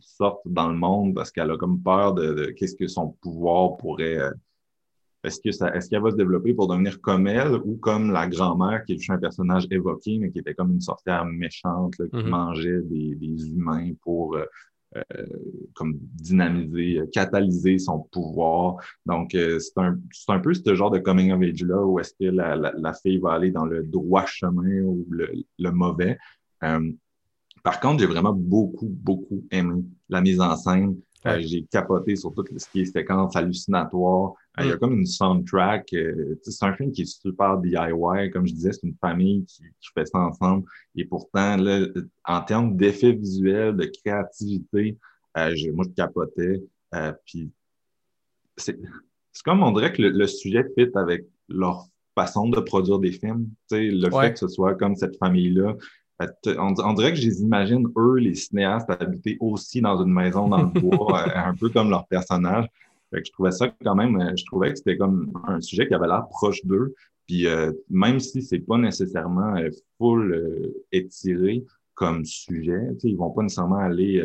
sorte 0.00 0.40
dans 0.46 0.68
le 0.68 0.76
monde 0.76 1.14
parce 1.14 1.30
qu'elle 1.32 1.50
a 1.50 1.56
comme 1.56 1.80
peur 1.82 2.14
de, 2.14 2.32
de 2.32 2.46
qu'est-ce 2.46 2.76
que 2.76 2.86
son 2.88 3.08
pouvoir 3.22 3.76
pourrait. 3.76 4.18
euh, 4.18 4.30
est-ce 5.26 5.40
que 5.40 5.50
ça, 5.52 5.74
est-ce 5.74 5.90
qu'elle 5.90 6.02
va 6.02 6.10
se 6.10 6.16
développer 6.16 6.54
pour 6.54 6.68
devenir 6.68 7.00
comme 7.00 7.26
elle 7.26 7.54
ou 7.64 7.76
comme 7.76 8.12
la 8.12 8.26
grand-mère 8.28 8.84
qui 8.84 8.92
est 8.94 8.98
juste 8.98 9.10
un 9.10 9.18
personnage 9.18 9.66
évoqué, 9.70 10.18
mais 10.18 10.30
qui 10.30 10.38
était 10.38 10.54
comme 10.54 10.72
une 10.72 10.80
sorcière 10.80 11.24
méchante 11.26 11.98
là, 11.98 12.06
qui 12.08 12.24
Mhm. 12.24 12.30
mangeait 12.30 12.80
des, 12.82 13.14
des 13.16 13.48
humains 13.48 13.90
pour 14.02 14.36
euh, 14.36 14.44
euh, 14.96 15.02
comme 15.74 15.98
dynamiser, 16.14 17.00
euh, 17.00 17.06
catalyser 17.12 17.78
son 17.78 17.98
pouvoir? 18.14 18.76
Donc, 19.04 19.34
euh, 19.34 19.58
c'est 19.58 19.78
un, 19.78 20.38
peu 20.38 20.54
ce 20.54 20.74
genre 20.74 20.90
de 20.90 21.00
coming 21.00 21.32
of 21.32 21.42
age-là 21.42 21.84
où 21.84 21.98
est-ce 22.00 22.14
que 22.18 22.30
la, 22.30 22.56
la, 22.56 22.72
la 22.76 22.92
fille 22.94 23.18
va 23.18 23.32
aller 23.32 23.50
dans 23.50 23.66
le 23.66 23.82
droit 23.82 24.24
chemin 24.26 24.80
ou 24.82 25.04
le, 25.10 25.28
le 25.58 25.70
mauvais. 25.70 26.16
Par 27.62 27.80
contre, 27.80 27.98
j'ai 28.00 28.06
vraiment 28.06 28.32
beaucoup, 28.32 28.88
beaucoup 28.88 29.44
aimé 29.50 29.82
la 30.08 30.20
mise 30.20 30.40
en 30.40 30.56
scène. 30.56 30.96
Euh, 31.26 31.36
Ouais. 31.36 31.42
j'ai 31.42 31.62
capoté 31.64 32.14
sur 32.16 32.32
tout 32.32 32.44
ce 32.56 32.68
qui 32.68 32.80
est 32.82 32.84
séquence 32.86 33.34
hallucinatoire. 33.34 34.34
Euh, 34.58 34.62
Il 34.64 34.68
y 34.68 34.72
a 34.72 34.76
Mm. 34.76 34.78
comme 34.78 34.92
une 34.98 35.06
soundtrack. 35.06 35.92
euh, 35.94 36.38
c'est 36.42 36.64
un 36.64 36.72
film 36.74 36.92
qui 36.92 37.02
est 37.02 37.20
super 37.22 37.58
DIY. 37.58 38.30
Comme 38.32 38.46
je 38.46 38.52
disais, 38.54 38.72
c'est 38.72 38.84
une 38.86 38.94
famille 39.00 39.44
qui, 39.44 39.62
qui 39.80 39.88
fait 39.94 40.06
ça 40.06 40.18
ensemble. 40.18 40.64
Et 40.94 41.04
pourtant, 41.04 41.56
là, 41.56 41.86
en 42.24 42.40
termes 42.42 42.76
d'effets 42.76 43.12
visuels, 43.12 43.76
de 43.76 43.84
créativité, 44.02 44.96
euh, 45.36 45.54
moi, 45.74 45.84
je 45.88 45.94
capotais. 45.94 46.62
Euh, 46.94 47.12
puis 47.24 47.50
c'est 48.56 48.78
c'est 49.32 49.42
comme 49.42 49.62
on 49.62 49.72
dirait 49.72 49.92
que 49.92 50.00
le, 50.00 50.08
le 50.10 50.26
sujet 50.26 50.64
fit 50.78 50.88
avec 50.94 51.26
leur 51.48 51.86
façon 52.14 52.48
de 52.48 52.58
produire 52.60 52.98
des 52.98 53.12
films. 53.12 53.48
Le 53.70 54.08
Ouais. 54.14 54.28
fait 54.28 54.32
que 54.32 54.38
ce 54.38 54.48
soit 54.48 54.74
comme 54.76 54.96
cette 54.96 55.16
famille-là. 55.18 55.74
On, 56.58 56.74
on 56.78 56.92
dirait 56.94 57.12
que 57.12 57.18
je 57.18 57.26
les 57.28 57.42
imagine, 57.42 57.86
eux, 57.96 58.14
les 58.16 58.34
cinéastes, 58.34 58.88
habiter 58.90 59.36
aussi 59.40 59.80
dans 59.80 60.02
une 60.02 60.12
maison 60.12 60.48
dans 60.48 60.62
le 60.62 60.80
bois, 60.80 61.22
euh, 61.28 61.30
un 61.50 61.54
peu 61.54 61.68
comme 61.68 61.90
leur 61.90 62.06
personnage. 62.06 62.66
Fait 63.10 63.20
que 63.20 63.26
je 63.26 63.32
trouvais 63.32 63.50
ça 63.52 63.68
quand 63.84 63.94
même, 63.94 64.20
euh, 64.20 64.32
je 64.36 64.44
trouvais 64.46 64.70
que 64.72 64.76
c'était 64.78 64.96
comme 64.96 65.30
un 65.46 65.60
sujet 65.60 65.86
qui 65.86 65.94
avait 65.94 66.06
l'air 66.08 66.26
proche 66.28 66.64
d'eux. 66.64 66.94
Puis 67.26 67.46
euh, 67.46 67.72
même 67.90 68.20
si 68.20 68.40
c'est 68.42 68.60
pas 68.60 68.78
nécessairement 68.78 69.56
euh, 69.56 69.68
full 69.98 70.32
euh, 70.32 70.84
étiré 70.92 71.64
comme 71.94 72.24
sujet, 72.24 72.80
ils 73.02 73.16
vont 73.16 73.30
pas 73.30 73.42
nécessairement 73.42 73.78
aller. 73.78 74.22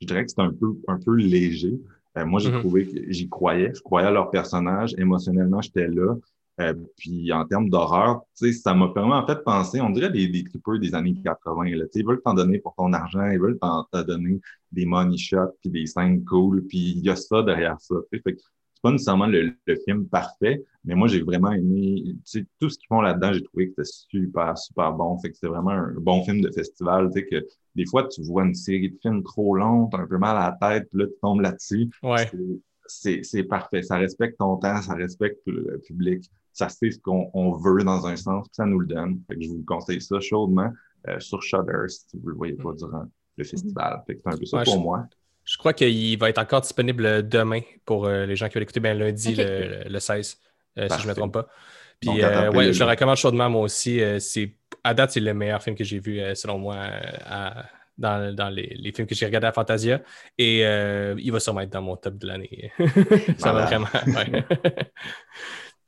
je 0.00 0.06
dirais 0.06 0.24
que 0.24 0.30
c'est 0.30 0.40
un 0.42 0.52
peu 0.52 0.74
un 0.88 0.98
peu 0.98 1.14
léger. 1.14 1.78
Moi, 2.16 2.40
j'ai 2.40 2.50
Mhm. 2.50 2.60
trouvé 2.60 2.86
que 2.86 3.12
j'y 3.12 3.28
croyais, 3.28 3.72
je 3.74 3.80
croyais 3.80 4.08
à 4.08 4.10
leur 4.10 4.30
personnage. 4.30 4.94
Émotionnellement, 4.98 5.60
j'étais 5.60 5.86
là. 5.86 6.14
Euh, 6.60 6.74
puis 6.96 7.32
en 7.32 7.44
termes 7.46 7.68
d'horreur, 7.68 8.22
tu 8.36 8.46
sais, 8.46 8.52
ça 8.58 8.72
m'a 8.74 8.88
permis 8.88 9.12
en 9.12 9.26
fait 9.26 9.34
de 9.34 9.40
penser, 9.40 9.80
on 9.82 9.90
dirait 9.90 10.10
des, 10.10 10.28
des 10.28 10.42
trippers 10.44 10.78
des 10.78 10.94
années 10.94 11.14
80. 11.22 11.64
Là, 11.76 11.84
Tu 11.86 11.92
sais, 11.92 12.00
ils 12.00 12.06
veulent 12.06 12.22
t'en 12.24 12.32
donner 12.34 12.58
pour 12.58 12.74
ton 12.76 12.92
argent, 12.94 13.28
ils 13.30 13.38
veulent 13.38 13.58
t'en 13.58 13.86
donner 14.06 14.40
des 14.72 14.86
money 14.86 15.18
shots, 15.18 15.52
puis 15.60 15.70
des 15.70 15.86
scènes 15.86 16.24
cool, 16.24 16.64
puis 16.66 16.94
il 16.96 17.04
y 17.04 17.10
a 17.10 17.16
ça 17.16 17.42
derrière 17.42 17.78
ça. 17.80 17.94
Fait 18.10 18.20
que 18.20 18.30
c'est 18.38 18.82
pas 18.82 18.90
nécessairement 18.90 19.26
le, 19.26 19.52
le 19.66 19.76
film 19.86 20.06
parfait, 20.08 20.62
mais 20.84 20.94
moi 20.94 21.08
j'ai 21.08 21.22
vraiment 21.22 21.52
aimé 21.52 22.16
tout 22.60 22.70
ce 22.70 22.78
qu'ils 22.78 22.86
font 22.88 23.00
là-dedans, 23.00 23.32
j'ai 23.32 23.42
trouvé 23.42 23.68
que 23.70 23.82
c'était 23.84 24.06
super, 24.10 24.56
super 24.58 24.92
bon. 24.92 25.18
Fait 25.18 25.28
que 25.30 25.34
c'était 25.34 25.48
vraiment 25.48 25.70
un 25.70 25.94
bon 25.98 26.22
film 26.24 26.40
de 26.40 26.50
festival. 26.50 27.10
Tu 27.12 27.20
sais, 27.20 27.26
que 27.26 27.46
des 27.74 27.86
fois, 27.86 28.06
tu 28.08 28.22
vois 28.22 28.44
une 28.44 28.54
série 28.54 28.90
de 28.90 28.96
films 29.00 29.22
trop 29.22 29.56
longs, 29.56 29.86
t'as 29.88 29.98
un 29.98 30.06
peu 30.06 30.18
mal 30.18 30.36
à 30.36 30.56
la 30.60 30.70
tête, 30.80 30.88
puis 30.90 31.00
là, 31.00 31.06
tu 31.06 31.14
tombes 31.22 31.40
là-dessus. 31.40 31.90
Ouais. 32.02 32.26
C'est- 32.30 32.60
C'est 32.88 33.22
c'est 33.24 33.42
parfait. 33.42 33.82
Ça 33.82 33.96
respecte 33.96 34.38
ton 34.38 34.56
temps, 34.58 34.80
ça 34.80 34.94
respecte 34.94 35.40
le 35.46 35.80
public. 35.84 36.30
Ça 36.56 36.68
sait 36.70 36.90
ce 36.90 36.98
qu'on 36.98 37.30
on 37.34 37.52
veut 37.52 37.84
dans 37.84 38.06
un 38.06 38.16
sens, 38.16 38.46
puis 38.48 38.54
ça 38.54 38.64
nous 38.64 38.78
le 38.80 38.86
donne. 38.86 39.20
Fait 39.28 39.36
que 39.36 39.42
je 39.42 39.48
vous 39.50 39.62
conseille 39.66 40.00
ça 40.00 40.18
chaudement 40.20 40.72
euh, 41.08 41.20
sur 41.20 41.42
Shudder 41.42 41.86
si 41.88 42.04
vous 42.18 42.28
le 42.28 42.34
voyez 42.34 42.54
pas 42.54 42.72
durant 42.72 43.04
le 43.36 43.44
festival. 43.44 44.02
Fait 44.06 44.14
que 44.14 44.20
c'est 44.24 44.34
un 44.34 44.38
peu 44.38 44.44
ça 44.46 44.56
Ouais, 44.58 44.64
pour 44.64 44.74
je- 44.76 44.80
moi. 44.80 45.06
Je 45.44 45.56
crois 45.58 45.72
qu'il 45.74 46.18
va 46.18 46.28
être 46.30 46.38
encore 46.38 46.62
disponible 46.62 47.28
demain 47.28 47.60
pour 47.84 48.06
euh, 48.06 48.26
les 48.26 48.34
gens 48.36 48.48
qui 48.48 48.54
veulent 48.54 48.62
l'écouter 48.62 48.80
ben, 48.80 48.98
lundi, 48.98 49.34
le, 49.36 49.84
le 49.88 49.98
16, 50.00 50.38
euh, 50.78 50.88
si 50.88 50.98
je 50.98 51.04
ne 51.04 51.08
me 51.10 51.14
trompe 51.14 51.34
pas. 51.34 51.46
Puis, 52.00 52.08
Donc, 52.10 52.18
euh, 52.24 52.50
ouais, 52.52 52.72
je 52.72 52.82
le 52.82 52.90
recommande 52.90 53.16
chaudement, 53.16 53.48
moi 53.48 53.60
aussi. 53.62 54.00
Euh, 54.00 54.18
c'est, 54.18 54.52
à 54.82 54.92
date, 54.94 55.12
c'est 55.12 55.20
le 55.20 55.34
meilleur 55.34 55.62
film 55.62 55.76
que 55.76 55.84
j'ai 55.84 55.98
vu, 56.00 56.18
euh, 56.20 56.34
selon 56.34 56.58
moi, 56.58 56.74
euh, 56.76 57.00
à- 57.26 57.64
dans, 57.98 58.34
dans 58.34 58.50
les, 58.50 58.74
les 58.78 58.92
films 58.92 59.06
que 59.06 59.14
j'ai 59.14 59.24
regardés 59.24 59.46
à 59.46 59.52
Fantasia. 59.52 60.02
Et 60.36 60.66
euh, 60.66 61.14
il 61.18 61.30
va 61.32 61.38
sûrement 61.40 61.60
être 61.60 61.70
dans 61.72 61.80
mon 61.80 61.96
top 61.96 62.18
de 62.18 62.26
l'année. 62.26 62.70
Ça 63.38 63.52
va 63.52 63.64
vraiment. 63.66 63.86
ouais. 64.06 64.44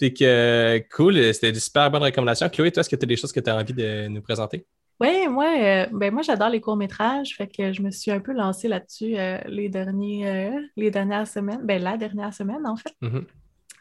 Que, 0.00 0.24
euh, 0.24 0.80
cool, 0.94 1.34
c'était 1.34 1.50
des 1.50 1.61
super 1.61 1.90
bonnes 1.90 2.04
recommandations. 2.04 2.48
Chloé, 2.48 2.70
toi, 2.70 2.82
est-ce 2.82 2.88
que 2.88 2.96
tu 2.96 3.04
as 3.04 3.08
des 3.08 3.16
choses 3.16 3.32
que 3.32 3.40
tu 3.40 3.50
as 3.50 3.56
envie 3.56 3.74
de 3.74 4.06
nous 4.08 4.22
présenter? 4.22 4.64
Oui, 5.00 5.28
moi, 5.28 5.46
euh, 5.56 5.87
ben 5.92 6.12
moi 6.12 6.22
j'adore 6.22 6.48
les 6.48 6.61
courts-métrages, 6.61 7.37
fait 7.37 7.46
que 7.46 7.72
je 7.72 7.82
me 7.82 7.90
suis 7.90 8.11
un 8.11 8.18
peu 8.18 8.32
lancée 8.32 8.66
là-dessus 8.66 9.16
euh, 9.16 9.38
les, 9.46 9.68
derniers, 9.68 10.28
euh, 10.28 10.61
les 10.76 10.90
dernières 10.90 11.26
semaines, 11.28 11.61
ben 11.62 11.80
la 11.80 11.96
dernière 11.96 12.34
semaine 12.34 12.66
en 12.66 12.76
fait. 12.76 12.92
Mhm. 13.00 13.24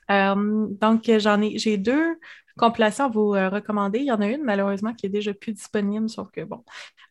Euh, 0.10 0.68
donc 0.80 1.10
j'en 1.18 1.42
ai, 1.42 1.58
j'ai 1.58 1.78
deux 1.78 2.20
compilations 2.56 3.06
à 3.06 3.10
vous 3.10 3.32
recommander. 3.32 4.00
Il 4.00 4.06
y 4.06 4.12
en 4.12 4.22
a 4.22 4.28
une 4.28 4.44
malheureusement 4.44 4.94
qui 4.94 5.08
est 5.08 5.10
déjà 5.10 5.34
plus 5.34 5.54
disponible, 5.54 6.08
sauf 6.08 6.30
que 6.32 6.42
bon, 6.42 6.64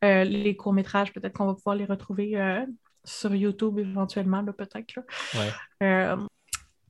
les 0.02 0.56
courts-métrages, 0.56 1.12
peut-être 1.12 1.34
qu'on 1.34 1.46
va 1.46 1.54
pouvoir 1.54 1.76
les 1.76 1.84
retrouver 1.84 2.36
sur 3.04 3.34
YouTube 3.34 3.78
éventuellement, 3.78 4.40
là, 4.40 4.52
peut-être. 4.52 4.94
là. 4.96 5.02
Ouais. 5.80 6.16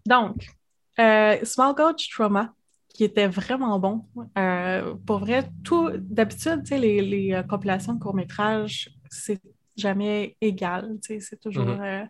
Donc, 0.07 0.47
euh, 0.99 1.37
Small 1.45 1.75
Gauge 1.75 2.09
Trauma, 2.11 2.53
qui 2.89 3.05
était 3.05 3.29
vraiment 3.29 3.79
bon. 3.79 4.07
Euh, 4.39 4.95
pour 5.07 5.19
vrai, 5.19 5.49
tout 5.65 5.91
d'habitude, 5.99 6.63
tu 6.63 6.69
sais, 6.71 6.79
les, 6.79 7.03
les 7.03 7.33
euh, 7.35 7.43
compilations 7.43 7.95
de 7.95 8.01
courts-métrages, 8.01 8.91
c'est 9.11 9.41
jamais 9.77 10.37
égal. 10.41 10.97
tu 11.03 11.15
sais, 11.15 11.21
C'est 11.21 11.41
toujours. 11.41 11.67
Mhm. 11.67 11.81
euh, 11.83 12.05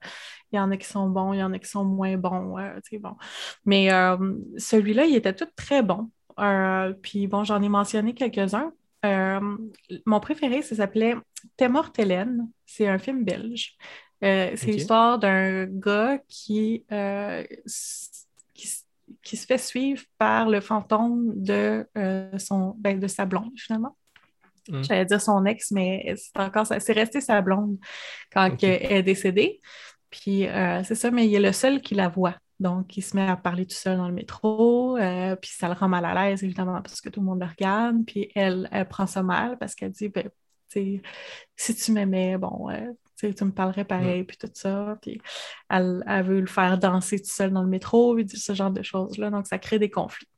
Il 0.52 0.56
y 0.56 0.58
en 0.60 0.70
a 0.70 0.76
qui 0.76 0.86
sont 0.86 1.08
bons, 1.08 1.32
il 1.32 1.38
y 1.38 1.42
en 1.42 1.52
a 1.52 1.58
qui 1.58 1.68
sont 1.68 1.84
moins 1.84 2.16
bons. 2.16 2.56
tu 2.84 2.90
sais, 2.90 2.98
bon. 2.98 3.16
Mais 3.64 3.88
celui-là, 4.58 5.06
il 5.06 5.16
était 5.16 5.34
tout 5.34 5.48
très 5.56 5.82
bon. 5.82 6.10
Puis 7.02 7.26
bon, 7.26 7.44
j'en 7.44 7.60
ai 7.62 7.68
mentionné 7.68 8.14
quelques-uns. 8.14 8.72
Mon 10.06 10.20
préféré, 10.20 10.62
ça 10.62 10.76
s'appelait 10.76 11.16
T'es 11.56 11.68
morte, 11.68 11.98
Hélène. 11.98 12.48
C'est 12.64 12.88
un 12.88 12.98
film 12.98 13.24
belge. 13.24 13.76
Euh, 14.24 14.52
c'est 14.56 14.72
l'histoire 14.72 15.18
d'un 15.18 15.66
gars 15.66 16.18
qui, 16.28 16.84
euh, 16.90 17.44
qui, 19.22 19.36
se 19.36 19.46
fait 19.46 19.58
suivre 19.58 20.02
par 20.18 20.48
le 20.48 20.60
fantôme 20.60 21.32
de, 21.34 21.86
euh, 21.96 22.38
son, 22.38 22.74
ben, 22.78 22.98
de 22.98 23.06
sa 23.06 23.24
blonde, 23.24 23.52
finalement. 23.56 23.96
Mm. 24.68 24.82
J'allais 24.82 25.04
dire 25.04 25.20
son 25.20 25.44
ex, 25.44 25.70
mais 25.70 26.14
c'est 26.16 26.40
encore 26.40 26.66
ça. 26.66 26.80
C'est 26.80 26.92
resté 26.92 27.20
sa 27.20 27.40
blonde 27.40 27.78
quand 28.32 28.62
elle 28.62 28.92
est 28.92 29.02
décédée. 29.02 29.60
Puis 30.10 30.46
euh, 30.46 30.82
c'est 30.84 30.94
ça, 30.94 31.10
mais 31.10 31.26
il 31.26 31.34
est 31.34 31.40
le 31.40 31.52
seul 31.52 31.80
qui 31.80 31.94
la 31.94 32.08
voit. 32.08 32.36
Donc, 32.58 32.96
il 32.96 33.02
se 33.02 33.14
met 33.14 33.28
à 33.28 33.36
parler 33.36 33.66
tout 33.66 33.74
seul 33.74 33.98
dans 33.98 34.08
le 34.08 34.14
métro, 34.14 34.96
euh, 34.96 35.36
puis 35.36 35.50
ça 35.50 35.68
le 35.68 35.74
rend 35.74 35.88
mal 35.88 36.06
à 36.06 36.14
l'aise, 36.14 36.42
évidemment, 36.42 36.80
parce 36.80 37.02
que 37.02 37.10
tout 37.10 37.20
le 37.20 37.26
monde 37.26 37.40
le 37.40 37.46
regarde. 37.46 38.04
Puis 38.06 38.30
elle, 38.34 38.68
elle 38.72 38.88
prend 38.88 39.06
ça 39.06 39.22
mal 39.22 39.58
parce 39.58 39.74
qu'elle 39.74 39.90
dit, 39.90 40.08
ben, 40.08 40.30
si 40.68 41.74
tu 41.74 41.92
m'aimais, 41.92 42.38
bon, 42.38 42.70
euh, 42.70 42.92
tu 43.18 43.28
sais, 43.28 43.34
tu 43.34 43.44
me 43.44 43.52
parlerais 43.52 43.84
pareil, 43.84 44.24
puis 44.24 44.36
tout 44.36 44.50
ça. 44.52 44.96
Puis 45.00 45.20
elle, 45.70 46.04
elle 46.06 46.24
veut 46.24 46.40
le 46.40 46.46
faire 46.46 46.78
danser 46.78 47.18
tout 47.18 47.30
seul 47.30 47.50
dans 47.50 47.62
le 47.62 47.68
métro, 47.68 48.14
puis 48.14 48.28
ce 48.28 48.54
genre 48.54 48.70
de 48.70 48.82
choses-là. 48.82 49.30
Donc, 49.30 49.46
ça 49.46 49.58
crée 49.58 49.78
des 49.78 49.90
conflits. 49.90 50.28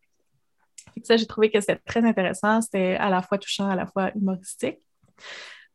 Ça, 1.03 1.17
j'ai 1.17 1.27
trouvé 1.27 1.51
que 1.51 1.61
c'était 1.61 1.77
très 1.77 2.05
intéressant. 2.05 2.61
C'était 2.61 2.97
à 2.97 3.11
la 3.11 3.23
fois 3.23 3.39
touchant, 3.39 3.69
à 3.69 3.77
la 3.77 3.87
fois 3.87 4.11
humoristique. 4.15 4.79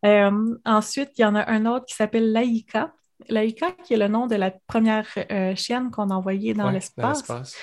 Euh, 0.05 0.57
ensuite, 0.65 1.11
il 1.17 1.21
y 1.21 1.25
en 1.25 1.35
a 1.35 1.49
un 1.49 1.65
autre 1.65 1.85
qui 1.85 1.95
s'appelle 1.95 2.31
Laïka. 2.31 2.93
Laïka, 3.29 3.71
qui 3.83 3.93
est 3.93 3.97
le 3.97 4.07
nom 4.07 4.27
de 4.27 4.35
la 4.35 4.51
première 4.67 5.07
euh, 5.31 5.55
chienne 5.55 5.91
qu'on 5.91 6.09
a 6.09 6.15
envoyée 6.15 6.53
dans 6.53 6.67
Ouais, 6.67 6.73
l'espace. 6.73 7.55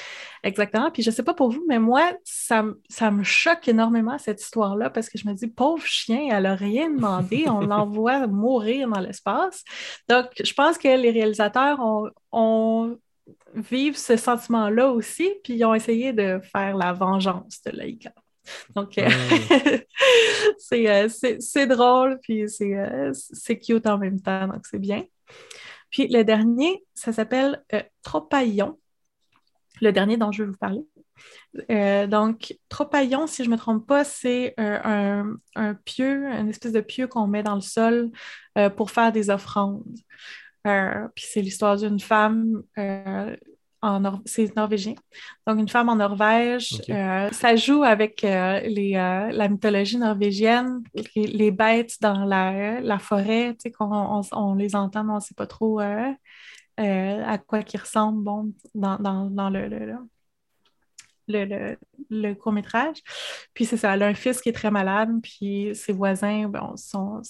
Exactement. 0.42 0.90
Puis 0.90 1.02
je 1.02 1.10
sais 1.10 1.22
pas 1.22 1.34
pour 1.34 1.50
vous, 1.50 1.64
mais 1.68 1.78
moi, 1.78 2.12
ça, 2.24 2.64
ça 2.88 3.10
me 3.10 3.22
choque 3.22 3.68
énormément 3.68 4.16
cette 4.18 4.40
histoire-là 4.40 4.90
parce 4.90 5.08
que 5.08 5.18
je 5.18 5.28
me 5.28 5.34
dis, 5.34 5.48
pauvre 5.48 5.84
chien, 5.84 6.28
elle 6.30 6.46
a 6.46 6.54
rien 6.54 6.90
demandé, 6.90 7.44
on 7.48 7.60
l'envoie 7.60 8.26
mourir 8.26 8.88
dans 8.88 9.00
l'espace. 9.00 9.64
Donc, 10.08 10.26
je 10.42 10.52
pense 10.54 10.78
que 10.78 10.88
les 10.88 11.10
réalisateurs 11.10 11.78
ont, 11.80 12.08
ont 12.32 12.98
vivent 13.54 13.96
ce 13.96 14.16
sentiment-là 14.16 14.90
aussi, 14.90 15.30
puis 15.42 15.54
ils 15.54 15.64
ont 15.64 15.74
essayé 15.74 16.12
de 16.12 16.40
faire 16.52 16.76
la 16.76 16.92
vengeance 16.92 17.60
de 17.64 17.72
Laïka. 17.72 18.12
Donc, 18.74 18.96
euh, 18.98 19.08
c'est, 20.58 20.88
euh, 20.88 21.08
c'est, 21.08 21.66
drôle, 21.66 22.18
puis 22.22 22.48
c'est, 22.48 22.76
euh, 22.76 23.12
c'est 23.12 23.58
cute 23.58 23.86
en 23.86 23.98
même 23.98 24.20
temps, 24.20 24.46
donc 24.48 24.66
c'est 24.66 24.78
bien. 24.78 25.04
Puis 25.90 26.08
le 26.08 26.22
dernier, 26.22 26.84
ça 26.94 27.12
s'appelle 27.12 27.64
euh, 27.72 27.82
Tropaillon, 28.02 28.78
le 29.80 29.92
dernier 29.92 30.16
dont 30.16 30.32
je 30.32 30.44
vais 30.44 30.50
vous 30.50 30.56
parler. 30.56 30.82
Euh, 31.70 32.06
donc, 32.06 32.56
Tropaillon, 32.68 33.26
si 33.26 33.44
je 33.44 33.48
ne 33.48 33.54
me 33.54 33.58
trompe 33.58 33.86
pas, 33.86 34.04
c'est 34.04 34.54
euh, 34.60 34.78
un, 34.84 35.36
un 35.56 35.74
pieu, 35.74 36.26
une 36.26 36.48
espèce 36.48 36.72
de 36.72 36.80
pieu 36.80 37.06
qu'on 37.08 37.26
met 37.26 37.42
dans 37.42 37.56
le 37.56 37.60
sol 37.60 38.10
pour 38.76 38.90
faire 38.90 39.12
des 39.12 39.30
offrandes. 39.30 39.96
Puis 40.64 41.24
c'est 41.26 41.40
l'histoire 41.42 41.76
d'une 41.76 42.00
femme, 42.00 42.62
en 43.82 44.00
Nor- 44.00 44.20
c'est 44.26 44.54
norvégien. 44.56 44.94
Donc, 45.46 45.58
une 45.58 45.68
femme 45.68 45.88
en 45.88 45.96
Norvège. 45.96 46.80
Euh, 46.90 47.30
ça 47.30 47.56
joue 47.56 47.82
avec 47.82 48.24
euh, 48.24 48.60
les, 48.60 48.94
euh, 48.96 49.30
la 49.30 49.48
mythologie 49.48 49.96
norvégienne, 49.98 50.82
les, 51.16 51.26
les 51.26 51.50
bêtes 51.50 51.96
dans 52.00 52.24
la, 52.24 52.80
la 52.80 52.98
forêt, 52.98 53.54
tu 53.54 53.62
sais, 53.62 53.70
qu'on 53.70 53.90
on, 53.92 54.20
on 54.32 54.54
les 54.54 54.76
entend, 54.76 55.02
mais 55.04 55.12
on 55.12 55.16
ne 55.16 55.20
sait 55.20 55.34
pas 55.34 55.46
trop 55.46 55.80
à 55.80 57.38
quoi 57.46 57.60
ils 57.72 57.76
ressemblent 57.78 58.22
bon, 58.24 58.52
dans, 58.74 58.96
dans, 58.96 59.30
dans 59.30 59.50
le, 59.50 59.68
le, 59.68 59.78
le- 59.86 60.08
le, 61.28 61.44
le- 61.44 61.78
le 62.10 62.34
court-métrage. 62.34 62.96
Puis 63.54 63.64
c'est 63.64 63.76
ça, 63.76 63.94
elle 63.94 64.02
a 64.02 64.06
un 64.08 64.14
fils 64.14 64.40
qui 64.40 64.48
est 64.48 64.52
très 64.52 64.70
malade, 64.70 65.10
puis 65.22 65.70
ses 65.74 65.92
voisins, 65.92 66.48
bon, 66.48 66.76
sont, 66.76 67.20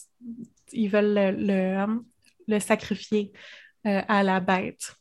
ils 0.73 0.89
veulent 0.89 1.15
le, 1.15 2.01
le- 2.47 2.61
sacrifier 2.61 3.33
à 3.85 4.23
la 4.23 4.41
bête. 4.41 4.95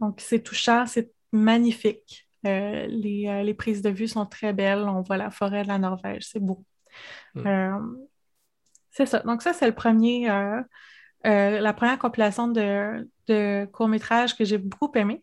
Donc 0.00 0.20
c'est 0.20 0.42
touchant, 0.42 0.86
c'est 0.86 1.10
magnifique. 1.32 2.28
Euh, 2.46 2.86
les, 2.88 3.26
euh, 3.26 3.42
les 3.42 3.54
prises 3.54 3.82
de 3.82 3.90
vue 3.90 4.08
sont 4.08 4.26
très 4.26 4.52
belles. 4.52 4.80
On 4.80 5.02
voit 5.02 5.16
la 5.16 5.30
forêt 5.30 5.62
de 5.62 5.68
la 5.68 5.78
Norvège, 5.78 6.26
c'est 6.30 6.40
beau. 6.40 6.64
Mm. 7.34 7.46
Euh, 7.46 7.78
c'est 8.90 9.06
ça. 9.06 9.20
Donc 9.20 9.42
ça, 9.42 9.52
c'est 9.52 9.66
le 9.66 9.74
premier, 9.74 10.30
euh, 10.30 10.62
la 11.24 11.72
première 11.72 11.98
compilation 11.98 12.48
de, 12.48 13.08
de 13.26 13.66
courts-métrages 13.72 14.36
que 14.36 14.44
j'ai 14.44 14.58
beaucoup 14.58 14.90
aimé. 14.94 15.22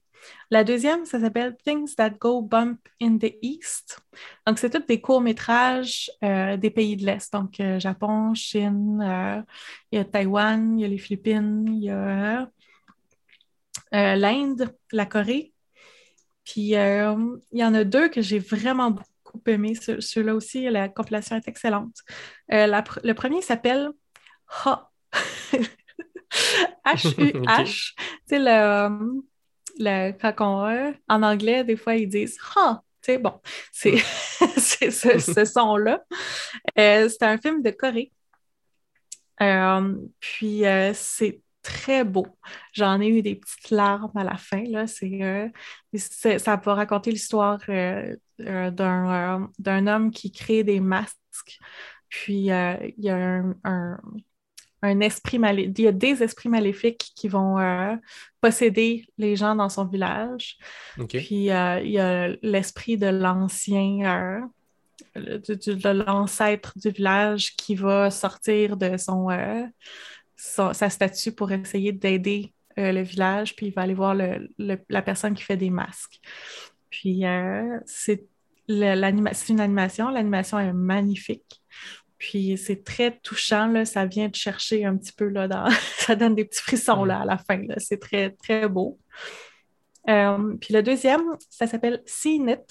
La 0.49 0.63
deuxième, 0.63 1.05
ça 1.05 1.19
s'appelle 1.19 1.55
Things 1.65 1.95
That 1.95 2.11
Go 2.11 2.41
Bump 2.41 2.79
in 3.01 3.17
the 3.17 3.33
East. 3.41 4.01
Donc, 4.47 4.59
c'est 4.59 4.69
tous 4.69 4.85
des 4.85 5.01
courts-métrages 5.01 6.11
euh, 6.23 6.57
des 6.57 6.69
pays 6.69 6.95
de 6.95 7.05
l'Est. 7.05 7.33
Donc, 7.33 7.59
euh, 7.59 7.79
Japon, 7.79 8.33
Chine, 8.33 9.01
euh, 9.01 9.41
il 9.91 9.97
y 9.97 10.01
a 10.01 10.05
Taïwan, 10.05 10.79
il 10.79 10.81
y 10.81 10.85
a 10.85 10.87
les 10.87 10.97
Philippines, 10.97 11.65
il 11.67 11.83
y 11.83 11.89
a 11.89 12.49
euh, 13.95 14.15
l'Inde, 14.15 14.75
la 14.91 15.05
Corée. 15.05 15.53
Puis, 16.45 16.75
euh, 16.75 17.15
il 17.51 17.59
y 17.59 17.63
en 17.65 17.73
a 17.73 17.83
deux 17.83 18.09
que 18.09 18.21
j'ai 18.21 18.39
vraiment 18.39 18.91
beaucoup 18.91 19.41
aimé. 19.47 19.75
Ce- 19.75 20.01
Ceux-là 20.01 20.35
aussi, 20.35 20.69
la 20.69 20.89
compilation 20.89 21.35
est 21.37 21.47
excellente. 21.47 21.95
Euh, 22.51 22.67
la 22.67 22.83
le 23.03 23.13
premier 23.13 23.41
s'appelle 23.41 23.89
Ha. 24.65 24.89
H-U-H. 26.85 27.93
Tu 28.27 28.35
sais, 28.35 28.39
le, 28.39 29.21
le, 29.79 30.11
quand 30.13 30.33
on, 30.39 30.93
en 31.09 31.23
anglais, 31.23 31.63
des 31.63 31.77
fois, 31.77 31.95
ils 31.95 32.07
disent 32.09 32.37
Ha. 32.55 32.81
Tu 33.01 33.13
sais, 33.13 33.17
bon, 33.17 33.39
c'est 33.71 33.97
ce, 34.57 35.19
ce 35.19 35.45
son-là. 35.45 36.03
Euh, 36.79 37.09
c'est 37.09 37.23
un 37.23 37.37
film 37.37 37.61
de 37.61 37.71
Corée. 37.71 38.11
Puis, 40.19 40.63
c'est 40.93 41.41
très 41.63 42.03
beau. 42.03 42.27
J'en 42.73 43.01
ai 43.01 43.07
eu 43.07 43.21
des 43.21 43.35
petites 43.35 43.71
larmes 43.71 44.11
à 44.15 44.23
la 44.23 44.37
fin. 44.37 44.63
Là. 44.63 44.85
Euh, 45.03 45.49
ça 45.93 46.55
va 46.57 46.73
raconter 46.73 47.11
l'histoire 47.11 47.59
euh, 47.69 48.15
euh, 48.41 48.71
d'un, 48.71 49.87
homme 49.87 50.11
qui 50.11 50.31
crée 50.31 50.63
des 50.63 50.79
masques. 50.79 51.59
Puis, 52.09 52.33
il 52.33 52.93
y 52.97 53.09
a 53.09 53.15
un, 53.15 53.55
un- 53.63 53.99
un 54.85 54.99
esprit 54.99 55.39
il 55.39 55.79
y 55.79 55.87
a 55.87 55.93
des 55.93 56.21
esprits 56.21 56.49
maléfiques 56.49 57.13
qui 57.15 57.29
vont 57.29 57.57
posséder 58.41 59.07
les 59.17 59.37
gens 59.37 59.55
dans 59.55 59.69
son 59.69 59.85
village. 59.85 60.57
Puis 61.07 61.25
il 61.31 61.43
y 61.45 61.51
a 61.51 62.27
l'esprit 62.41 62.97
de 62.97 63.07
l'ancien, 63.07 64.49
de 65.15 65.89
l'ancêtre 65.89 66.73
du 66.75 66.89
village 66.89 67.55
qui 67.55 67.75
va 67.75 68.11
sortir 68.11 68.77
de 68.77 68.97
son, 68.97 69.29
euh, 69.29 69.63
sa 70.73 70.89
statue 70.89 71.31
pour 71.31 71.51
essayer 71.51 71.91
d'aider 71.91 72.53
euh, 72.77 72.91
le 72.91 73.01
village. 73.01 73.55
Puis 73.55 73.67
il 73.67 73.73
va 73.73 73.83
aller 73.83 73.93
voir 73.93 74.15
le- 74.15 74.49
la 74.89 75.01
personne 75.01 75.33
qui 75.33 75.43
fait 75.43 75.57
des 75.57 75.69
masques. 75.69 76.19
Puis 76.89 77.25
euh, 77.25 77.79
c'est 77.85 78.25
une 78.67 79.59
animation. 79.59 80.09
L'animation 80.09 80.59
est 80.59 80.73
magnifique. 80.73 81.61
Puis 82.17 82.57
c'est 82.57 82.83
très 82.83 83.19
touchant, 83.19 83.67
là. 83.67 83.83
ça 83.83 84.05
vient 84.05 84.29
de 84.29 84.35
chercher 84.35 84.85
un 84.85 84.95
petit 84.95 85.11
peu, 85.11 85.27
là, 85.27 85.47
ça 85.97 86.15
donne 86.15 86.35
des 86.35 86.45
petits 86.45 86.61
frissons 86.61 87.03
là, 87.03 87.21
à 87.21 87.25
la 87.25 87.37
fin. 87.37 87.61
C'est 87.77 87.99
très, 87.99 88.29
très 88.31 88.69
beau. 88.69 88.97
Euh, 90.09 90.55
puis 90.59 90.73
le 90.73 90.83
deuxième, 90.83 91.21
ça 91.49 91.67
s'appelle 91.67 92.01
CNET. 92.05 92.63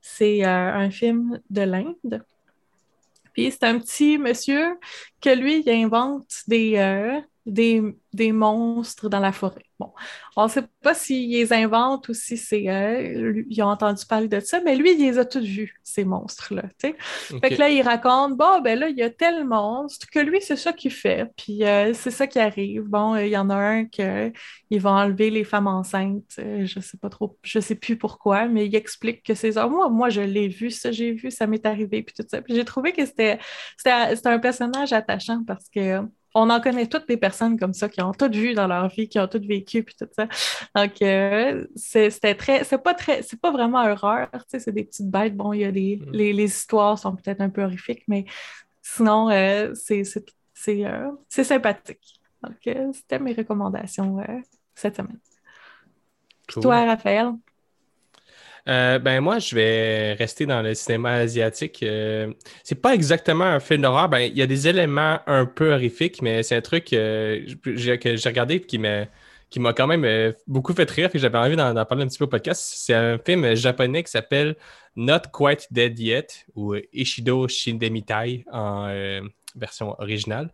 C'est 0.00 0.44
euh, 0.44 0.72
un 0.74 0.90
film 0.90 1.40
de 1.50 1.62
l'Inde. 1.62 2.24
Puis 3.38 3.52
c'est 3.52 3.62
un 3.62 3.78
petit 3.78 4.18
monsieur 4.18 4.80
que 5.20 5.30
lui, 5.30 5.60
il 5.64 5.70
invente 5.70 6.26
des, 6.48 6.76
euh, 6.76 7.20
des, 7.48 7.82
des 8.12 8.32
monstres 8.32 9.08
dans 9.08 9.20
la 9.20 9.32
forêt. 9.32 9.64
Bon, 9.78 9.92
on 10.36 10.44
ne 10.44 10.48
sait 10.48 10.64
pas 10.82 10.92
s'il 10.92 11.30
les 11.30 11.52
invente 11.52 12.08
ou 12.08 12.14
si 12.14 12.36
c'est 12.36 12.68
euh, 12.68 13.44
ils 13.48 13.62
ont 13.62 13.68
entendu 13.68 14.04
parler 14.06 14.26
de 14.26 14.40
ça, 14.40 14.60
mais 14.60 14.74
lui, 14.74 14.92
il 14.92 14.98
les 14.98 15.18
a 15.18 15.24
tous 15.24 15.44
vus, 15.44 15.80
ces 15.84 16.04
monstres-là. 16.04 16.62
tu 16.78 16.88
sais. 16.88 16.96
OK. 17.32 17.40
Fait 17.40 17.50
que 17.50 17.60
là, 17.60 17.68
il 17.70 17.80
raconte, 17.82 18.36
bon, 18.36 18.60
ben 18.60 18.76
là, 18.78 18.88
il 18.88 18.98
y 18.98 19.02
a 19.02 19.10
tel 19.10 19.44
monstre 19.44 20.08
que 20.10 20.18
lui, 20.18 20.40
c'est 20.42 20.56
ça 20.56 20.72
qu'il 20.72 20.90
fait. 20.90 21.30
Puis 21.36 21.64
euh, 21.64 21.94
c'est 21.94 22.10
ça 22.10 22.26
qui 22.26 22.40
arrive. 22.40 22.82
Bon, 22.84 23.14
euh, 23.14 23.24
il 23.24 23.30
y 23.30 23.36
en 23.36 23.50
a 23.50 23.54
un 23.54 23.84
que 23.84 24.32
il 24.70 24.80
va 24.80 24.90
enlever 24.90 25.30
les 25.30 25.44
femmes 25.44 25.68
enceintes. 25.68 26.34
Euh, 26.40 26.66
je 26.66 26.80
sais 26.80 26.98
pas 26.98 27.08
trop, 27.10 27.38
je 27.42 27.60
sais 27.60 27.76
plus 27.76 27.96
pourquoi, 27.96 28.48
mais 28.48 28.66
il 28.66 28.74
explique 28.74 29.22
que 29.22 29.34
c'est 29.34 29.52
ça. 29.52 29.68
Moi, 29.68 29.88
moi, 29.90 30.08
je 30.10 30.22
l'ai 30.22 30.48
vu, 30.48 30.72
ça, 30.72 30.90
j'ai 30.90 31.12
vu, 31.12 31.30
ça 31.30 31.46
m'est 31.46 31.64
arrivé, 31.64 32.02
puis 32.02 32.14
tout 32.16 32.26
ça. 32.28 32.42
Puis 32.42 32.54
j'ai 32.56 32.64
trouvé 32.64 32.92
que 32.92 33.06
c'était 33.06 33.38
un 34.24 34.38
personnage 34.40 34.92
attachant 34.92 35.44
parce 35.46 35.68
que 35.68 36.00
on 36.38 36.50
en 36.50 36.60
connaît 36.60 36.86
toutes 36.86 37.08
des 37.08 37.16
personnes 37.16 37.58
comme 37.58 37.72
ça 37.74 37.88
qui 37.88 38.00
ont 38.02 38.12
toutes 38.12 38.34
vu 38.34 38.54
dans 38.54 38.66
leur 38.66 38.88
vie, 38.88 39.08
qui 39.08 39.18
ont 39.20 39.28
toutes 39.28 39.46
vécu, 39.46 39.82
puis 39.82 39.94
tout 39.98 40.08
ça. 40.16 40.28
Donc, 40.74 41.02
euh, 41.02 41.66
c'est- 41.76 42.10
c'était 42.10 42.34
très, 42.34 42.64
c'est 42.64 42.78
pas 42.82 42.94
très, 42.94 43.22
c'est 43.22 43.40
pas 43.40 43.50
vraiment 43.50 43.84
horreur, 43.84 44.28
tu 44.32 44.40
sais, 44.48 44.60
c'est 44.60 44.72
des 44.72 44.84
petites 44.84 45.10
bêtes. 45.10 45.36
Bon, 45.36 45.52
il 45.52 45.60
y 45.60 45.64
a 45.64 45.72
des, 45.72 46.00
Mm. 46.06 46.10
les, 46.12 46.32
les 46.32 46.44
histoires 46.44 46.98
sont 46.98 47.14
peut-être 47.16 47.40
un 47.40 47.50
peu 47.50 47.62
horrifiques, 47.64 48.04
mais 48.08 48.24
sinon, 48.82 49.30
euh, 49.30 49.72
c'est, 49.74 50.02
euh, 50.68 51.10
c'est 51.28 51.44
sympathique. 51.44 52.20
Donc, 52.42 52.56
c'était 52.94 53.18
mes 53.18 53.32
recommandations 53.32 54.18
cette 54.74 54.96
semaine. 54.96 55.18
Cool. 56.52 56.62
Toi, 56.62 56.84
Raphaël? 56.84 57.32
Euh, 58.68 58.98
ben 58.98 59.20
moi, 59.20 59.38
je 59.38 59.54
vais 59.54 60.12
rester 60.14 60.44
dans 60.44 60.60
le 60.60 60.74
cinéma 60.74 61.12
asiatique. 61.14 61.82
Euh, 61.82 62.32
c'est 62.64 62.80
pas 62.80 62.94
exactement 62.94 63.44
un 63.44 63.60
film 63.60 63.82
d'horreur. 63.82 64.08
Ben, 64.10 64.20
il 64.20 64.36
y 64.36 64.42
a 64.42 64.46
des 64.46 64.68
éléments 64.68 65.20
un 65.26 65.46
peu 65.46 65.72
horrifiques, 65.72 66.20
mais 66.20 66.42
c'est 66.42 66.56
un 66.56 66.60
truc 66.60 66.92
euh, 66.92 67.46
que 67.62 67.76
j'ai 67.76 68.28
regardé 68.28 68.56
et 68.56 68.60
qui 68.60 68.78
m'a 68.78 69.06
qui 69.50 69.60
m'a 69.60 69.72
quand 69.72 69.86
même 69.86 70.04
euh, 70.04 70.32
beaucoup 70.46 70.74
fait 70.74 70.90
rire 70.90 71.08
et 71.14 71.18
j'avais 71.18 71.38
envie 71.38 71.56
d'en 71.56 71.72
parler 71.86 72.04
un 72.04 72.06
petit 72.06 72.18
peu 72.18 72.24
au 72.24 72.28
podcast. 72.28 72.70
C'est 72.76 72.92
un 72.92 73.18
film 73.18 73.54
japonais 73.54 74.02
qui 74.02 74.10
s'appelle 74.10 74.56
Not 74.94 75.22
Quite 75.32 75.68
Dead 75.70 75.98
Yet 75.98 76.46
ou 76.54 76.74
Ishido 76.92 77.48
Shindemitai 77.48 78.44
en 78.52 78.92
version 79.56 79.98
originale. 79.98 80.52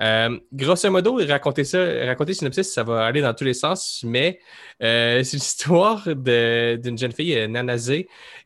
Euh, 0.00 0.38
grosso 0.52 0.90
modo, 0.90 1.18
raconter 1.28 1.62
ça, 1.64 1.78
raconter 2.06 2.34
synopsis, 2.34 2.72
ça 2.72 2.82
va 2.82 3.06
aller 3.06 3.20
dans 3.20 3.32
tous 3.32 3.44
les 3.44 3.54
sens, 3.54 4.02
mais 4.04 4.40
euh, 4.82 5.22
c'est 5.24 5.36
l'histoire 5.36 6.04
d'une 6.14 6.98
jeune 6.98 7.12
fille, 7.12 7.36
euh, 7.36 7.46
Nanase, 7.46 7.92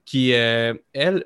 qui, 0.04 0.34
euh, 0.34 0.74
elle, 0.92 1.24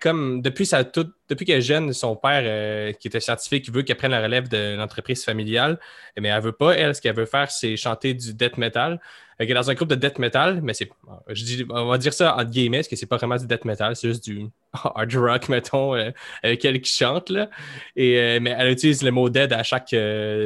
comme 0.00 0.42
depuis, 0.42 0.66
sa 0.66 0.84
toute- 0.84 1.15
depuis 1.28 1.44
qu'elle 1.44 1.58
est 1.58 1.62
jeune, 1.62 1.92
son 1.92 2.16
père, 2.16 2.42
euh, 2.44 2.92
qui 2.92 3.08
était 3.08 3.20
scientifique, 3.20 3.70
veut 3.70 3.82
qu'elle 3.82 3.96
prenne 3.96 4.12
la 4.12 4.22
relève 4.22 4.48
de 4.48 4.76
l'entreprise 4.76 5.24
familiale, 5.24 5.78
mais 6.18 6.28
elle 6.28 6.42
veut 6.42 6.52
pas. 6.52 6.72
Elle, 6.72 6.94
ce 6.94 7.00
qu'elle 7.00 7.16
veut 7.16 7.26
faire, 7.26 7.50
c'est 7.50 7.76
chanter 7.76 8.14
du 8.14 8.32
death 8.34 8.58
metal. 8.58 9.00
est 9.40 9.52
dans 9.52 9.70
un 9.70 9.74
groupe 9.74 9.88
de 9.88 9.96
death 9.96 10.18
metal, 10.18 10.60
mais 10.62 10.72
c'est. 10.72 10.88
Je 11.28 11.44
dis, 11.44 11.66
on 11.68 11.86
va 11.86 11.98
dire 11.98 12.12
ça 12.12 12.36
en 12.36 12.44
guillemets, 12.44 12.78
parce 12.78 12.88
que 12.88 12.96
c'est 12.96 13.06
pas 13.06 13.16
vraiment 13.16 13.36
du 13.36 13.46
death 13.46 13.64
metal, 13.64 13.96
c'est 13.96 14.08
juste 14.08 14.24
du 14.24 14.46
hard 14.72 15.14
rock, 15.14 15.48
mettons, 15.48 15.96
euh, 15.96 16.10
avec 16.44 16.64
elle 16.64 16.80
qui 16.80 16.92
chante. 16.92 17.32
Et, 17.96 18.18
euh, 18.20 18.38
mais 18.40 18.54
elle 18.56 18.70
utilise 18.70 19.02
le 19.02 19.10
mot 19.10 19.28
dead 19.28 19.52
à 19.52 19.64
chaque 19.64 19.94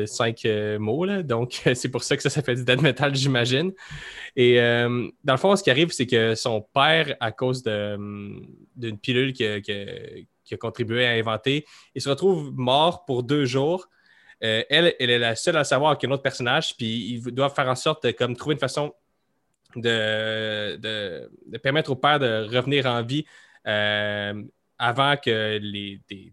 cinq 0.06 0.46
mots. 0.78 1.06
Donc, 1.22 1.60
c'est 1.74 1.90
pour 1.90 2.02
ça 2.02 2.16
que 2.16 2.22
ça 2.22 2.30
s'appelle 2.30 2.56
du 2.56 2.64
death 2.64 2.80
metal, 2.80 3.14
j'imagine. 3.14 3.72
Et 4.34 4.56
dans 4.56 5.34
le 5.34 5.38
fond, 5.38 5.54
ce 5.56 5.62
qui 5.62 5.70
arrive, 5.70 5.90
c'est 5.90 6.06
que 6.06 6.34
son 6.34 6.62
père, 6.62 7.16
à 7.20 7.32
cause 7.32 7.62
d'une 7.62 8.98
pilule 9.02 9.34
qui 10.50 10.54
a 10.54 10.58
contribué 10.58 11.06
à 11.06 11.12
inventer, 11.12 11.64
il 11.94 12.02
se 12.02 12.08
retrouve 12.08 12.52
mort 12.52 13.04
pour 13.04 13.22
deux 13.22 13.44
jours. 13.44 13.88
Euh, 14.42 14.64
elle, 14.68 14.94
elle 14.98 15.10
est 15.10 15.18
la 15.18 15.36
seule 15.36 15.56
à 15.56 15.64
savoir 15.64 15.96
qu'un 15.96 16.10
autre 16.10 16.24
personnage, 16.24 16.76
puis 16.76 17.12
ils 17.12 17.22
doivent 17.22 17.54
faire 17.54 17.68
en 17.68 17.76
sorte 17.76 18.04
de 18.04 18.10
comme, 18.10 18.36
trouver 18.36 18.54
une 18.54 18.60
façon 18.60 18.92
de, 19.76 21.30
permettre 21.62 21.90
au 21.92 21.96
père 21.96 22.18
de 22.18 22.48
revenir 22.52 22.86
en 22.86 23.02
vie 23.02 23.24
euh, 23.68 24.42
avant 24.76 25.16
que 25.16 25.58
les, 25.62 26.00
des, 26.10 26.32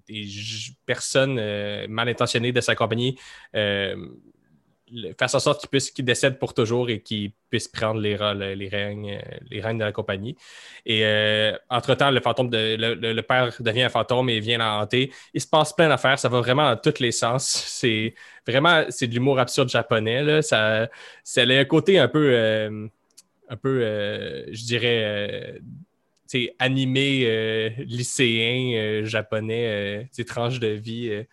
personnes 0.88 1.38
euh, 1.38 1.86
mal 1.88 2.10
intentionnées 2.10 2.51
de 2.51 2.62
sa 2.62 2.73
compagnie 2.73 3.19
fasse 5.17 5.36
en 5.36 5.39
sorte 5.39 5.67
qu'il 5.67 5.80
qu'il 5.80 6.06
décède 6.06 6.39
pour 6.39 6.54
toujours 6.54 6.89
et 6.89 7.02
qu'il 7.02 7.32
puisse 7.50 7.67
prendre 7.67 8.00
les, 8.00 8.17
les, 8.56 8.69
règnes, 8.69 9.19
les 9.50 9.62
règnes 9.62 9.80
de 9.80 9.84
la 9.84 9.91
compagnie. 9.91 10.36
Et 10.86 11.06
euh, 11.06 11.58
entre-temps, 11.69 12.12
le 12.12 12.19
fantôme 12.21 12.50
de 12.50 12.76
le, 12.78 13.21
père 13.21 13.54
devient 13.60 13.84
un 13.84 13.89
fantôme 13.89 14.30
et 14.30 14.39
vient 14.39 14.58
la 14.58 14.80
hanter. 14.80 15.12
Il 15.34 15.41
se 15.41 15.47
passe 15.47 15.73
plein 15.73 15.89
d'affaires, 15.89 16.19
ça 16.19 16.30
va 16.30 16.39
vraiment 16.39 16.69
dans 16.69 16.78
tous 16.78 17.00
les 17.00 17.12
sens. 17.12 17.47
C'est 17.78 18.13
vraiment 18.47 18.86
c'est 18.89 19.08
de 19.08 19.13
l'humour 19.13 19.39
absurde 19.39 19.69
japonais. 19.69 20.23
Là. 20.23 20.41
Ça, 20.41 20.84
a 20.84 21.41
un 21.41 21.65
côté 21.65 22.00
un 22.00 22.08
peu 22.08 22.32
euh, 22.34 22.88
un 23.50 23.56
peu, 23.58 23.82
euh, 23.82 24.45
je 24.52 24.63
dirais 24.65 25.62
animé 26.60 27.69
lycéen 27.80 29.06
japonais, 29.06 30.10
tranche 30.26 30.60
de 30.60 30.67
vie. 30.67 31.26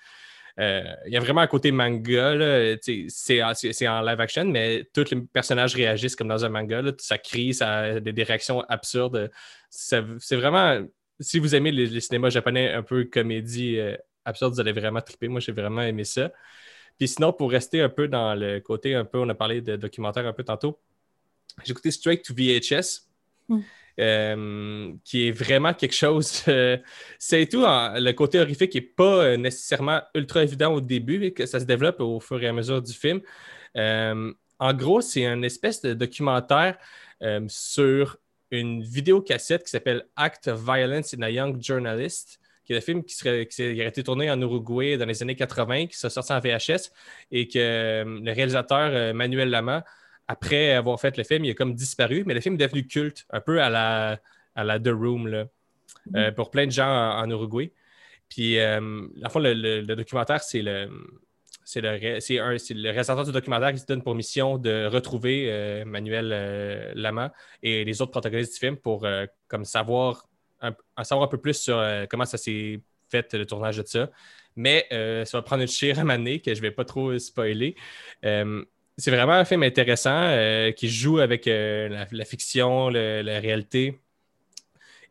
Euh, 0.61 0.83
il 1.07 1.13
y 1.13 1.17
a 1.17 1.21
vraiment 1.21 1.41
un 1.41 1.47
côté 1.47 1.73
manga. 1.73 2.35
C'est 3.09 3.43
en 3.43 4.03
live 4.03 4.21
action, 4.21 4.45
mais 4.45 4.89
tous 4.93 5.11
les 5.11 5.21
personnages 5.21 5.75
réagissent 5.75 6.17
comme 6.17 6.29
dans 6.29 6.45
un 6.45 6.49
manga. 6.49 6.83
Ça 6.99 7.19
crie, 7.19 7.55
ça 7.55 7.79
a 7.79 8.01
des, 8.01 8.23
réactions 8.23 8.61
absurdes. 8.63 9.31
C'est 9.71 10.37
vraiment. 10.37 10.87
Si 11.21 11.39
vous 11.39 11.55
aimez 11.55 11.73
les, 11.73 12.01
cinémas 12.01 12.31
japonais 12.31 12.73
un 12.73 12.83
peu 12.83 13.05
comédie 13.05 13.79
euh, 13.79 13.97
absurde, 14.25 14.55
vous 14.55 14.61
allez 14.61 14.73
vraiment 14.73 15.01
triper. 15.01 15.29
Moi, 15.29 15.41
j'ai 15.41 15.53
vraiment 15.53 15.83
aimé 15.83 16.05
ça. 16.05 16.33
Puis 16.99 17.09
sinon, 17.09 17.33
pour 17.33 17.51
rester 17.51 17.81
un 17.81 17.89
peu 17.89 18.09
dans 18.09 18.35
le 18.35 18.61
côté 18.61 18.95
un 18.95 19.05
peu, 19.05 19.19
on 19.19 19.29
a 19.29 19.35
parlé 19.35 19.61
de 19.61 19.77
documentaire 19.77 20.27
un 20.27 20.33
peu 20.33 20.45
tantôt, 20.45 20.79
j'ai 21.65 21.73
écouté 21.73 21.91
Straight 21.91 22.25
to 22.25 22.35
VHS. 22.35 23.09
Hmm. 23.49 23.61
Euh, 24.01 24.93
qui 25.05 25.29
est 25.29 25.31
vraiment 25.31 25.73
quelque 25.75 25.95
chose. 25.95 26.43
Euh, 26.55 26.77
c'est 27.19 27.47
tout, 27.47 27.65
le 27.65 28.13
côté 28.13 28.39
horrifique 28.39 28.75
n'est 28.75 28.81
pas 28.81 29.25
euh, 29.25 29.37
nécessairement 29.37 30.03
ultra 30.15 30.43
évident 30.43 30.73
au 30.73 30.81
début, 30.81 31.19
mais 31.19 31.33
que 31.33 31.47
ça 31.47 31.59
se 31.59 31.65
développe 31.65 32.01
au 32.01 32.21
fur 32.21 32.43
et 32.43 32.47
à 32.47 32.53
mesure 32.53 32.81
du 32.83 32.93
film. 32.93 33.21
en 33.77 34.75
gros, 34.75 35.01
c'est 35.01 35.25
une 35.25 35.45
espèce 35.45 35.81
de 35.83 35.95
documentaire 35.95 36.77
sur 37.49 38.19
une 38.51 38.83
vidéocassette 38.83 39.65
qui 39.65 39.71
s'appelle 39.71 40.07
Act 40.17 40.49
of 40.49 40.61
Violence 40.63 41.15
in 41.15 41.23
a 41.23 41.31
Young 41.31 41.61
Journalist 41.61 42.39
qui 42.65 42.73
est 42.73 42.79
un 42.79 42.81
film 42.81 43.05
qui, 43.05 43.15
serait, 43.15 43.47
qui 43.47 43.63
a 43.63 43.87
été 43.87 44.03
tourné 44.03 44.31
en 44.31 44.41
Uruguay 44.41 44.97
dans 44.97 45.05
les 45.05 45.23
années 45.23 45.37
80, 45.37 45.87
qui 45.87 45.99
s'est 45.99 46.09
sorti 46.09 46.33
en 46.33 46.41
VHS, 46.41 46.93
et 47.31 47.47
que 47.47 48.05
le 48.07 48.33
réalisateur 48.33 49.15
Manuel 49.15 49.51
Lama 49.51 49.85
après 50.29 50.73
avoir 50.73 51.01
fait 51.01 51.17
le 51.17 51.25
film, 51.25 51.45
il 51.45 51.51
a 51.51 51.55
comme 51.55 51.75
disparu, 51.75 52.25
mais 52.27 52.35
le 52.35 52.41
film 52.41 52.55
est 52.55 52.59
devenu 52.59 52.87
culte, 52.87 53.27
un 53.31 53.41
peu 53.41 53.63
à 53.63 53.69
la, 53.69 54.21
à 54.55 54.65
la 54.65 54.81
The 54.81 54.89
Room, 54.89 55.27
là, 55.29 55.47
euh, 56.15 56.31
mm. 56.31 56.35
pour 56.35 56.51
plein 56.51 56.67
de 56.67 56.71
gens 56.71 56.89
en, 56.89 57.29
Uruguay. 57.31 57.73
Puis, 58.29 58.59
euh, 58.59 59.07
en 59.25 59.29
fond, 59.29 59.41
le, 59.41 59.83
documentaire, 59.83 60.43
c'est 60.43 60.63
le. 60.63 60.89
C'est 61.67 61.81
le, 61.81 61.97
le, 61.97 62.91
réalisateur 62.91 63.25
du 63.25 63.33
documentaire 63.33 63.73
qui 63.73 63.79
se 63.79 63.87
donne 63.87 64.03
pour 64.03 64.15
mission 64.15 64.59
de 64.59 64.85
retrouver 64.85 65.47
euh, 65.49 65.87
Manuel 65.87 66.93
Lama 66.95 67.33
et 67.63 67.87
les 67.87 68.03
autres 68.03 68.11
protagonistes 68.11 68.53
du 68.53 68.59
film 68.59 68.77
pour 68.77 69.07
comme 69.49 69.65
savoir 69.65 70.29
un, 70.61 70.75
savoir 71.05 71.27
un 71.27 71.31
peu 71.31 71.39
plus 71.39 71.55
sur 71.55 71.83
comment 72.11 72.27
ça 72.27 72.37
s'est 72.37 72.83
fait 73.09 73.33
le 73.33 73.47
tournage 73.47 73.79
de 73.79 73.87
ça. 73.87 74.11
Mais 74.57 74.87
ça 74.91 75.39
va 75.39 75.43
prendre 75.43 75.63
une 75.63 75.69
chire 75.69 75.99
à 75.99 76.03
que 76.05 76.13
je 76.15 76.51
ne 76.51 76.61
vais 76.61 76.71
pas 76.71 76.85
trop 76.85 77.19
spoiler 77.19 77.77
c'est 78.97 79.11
vraiment 79.11 79.33
un 79.33 79.45
film 79.45 79.63
intéressant 79.63 80.11
euh, 80.15 80.71
qui 80.73 80.89
joue 80.89 81.19
avec 81.19 81.49
euh, 81.49 82.07
la, 82.11 82.25
fiction, 82.25 82.89
la 82.89 83.41
réalité 83.41 84.01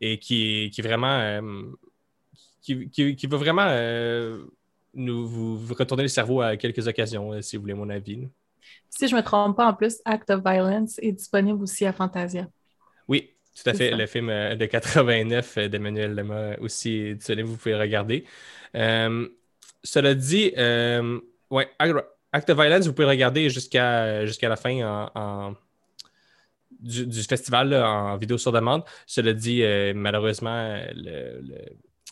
et 0.00 0.18
qui, 0.18 0.70
qui 0.72 0.82
vraiment 0.82 1.18
euh, 1.18 1.62
qui, 2.62 2.88
qui, 2.88 3.26
va 3.26 3.36
vraiment 3.36 3.66
nous 4.94 5.26
vous, 5.26 5.74
retourner 5.74 6.04
le 6.04 6.08
cerveau 6.08 6.40
à 6.40 6.56
quelques 6.56 6.86
occasions, 6.88 7.42
si 7.42 7.56
vous 7.56 7.62
voulez 7.62 7.74
mon 7.74 7.90
avis. 7.90 8.26
Si 8.88 9.06
je 9.06 9.14
ne 9.14 9.20
me 9.20 9.24
trompe 9.24 9.56
pas, 9.56 9.66
en 9.66 9.74
plus, 9.74 10.00
Act 10.06 10.30
of 10.30 10.42
Violence 10.42 10.98
est 11.00 11.12
disponible 11.12 11.62
aussi 11.62 11.84
à 11.84 11.92
Fantasia. 11.92 12.48
Oui, 13.06 13.34
tout 13.54 13.68
à 13.68 13.74
fait. 13.74 13.90
Le 13.90 14.06
film 14.06 14.28
de 14.28 14.64
89 14.64 15.58
d'Emmanuel 15.68 16.14
Lema 16.14 16.56
aussi 16.58 17.14
disponible, 17.16 17.48
vous 17.50 17.56
pouvez 17.58 17.74
regarder. 17.74 18.24
cela 18.72 20.14
dit, 20.14 20.54
ouais, 21.50 21.68
Act 22.34 22.50
of 22.50 22.58
Violence, 22.58 22.86
vous 22.88 22.92
pouvez 22.92 23.06
regarder 23.06 23.48
jusqu'à 23.48 24.24
la 24.42 24.56
fin 24.56 25.08
du, 26.80 27.22
festival 27.22 27.72
en 27.72 28.16
vidéo 28.16 28.38
sur 28.38 28.50
demande. 28.50 28.82
Cela 29.06 29.32
dit, 29.32 29.62
euh, 29.62 29.92
malheureusement, 29.94 30.76
le, 30.96 31.40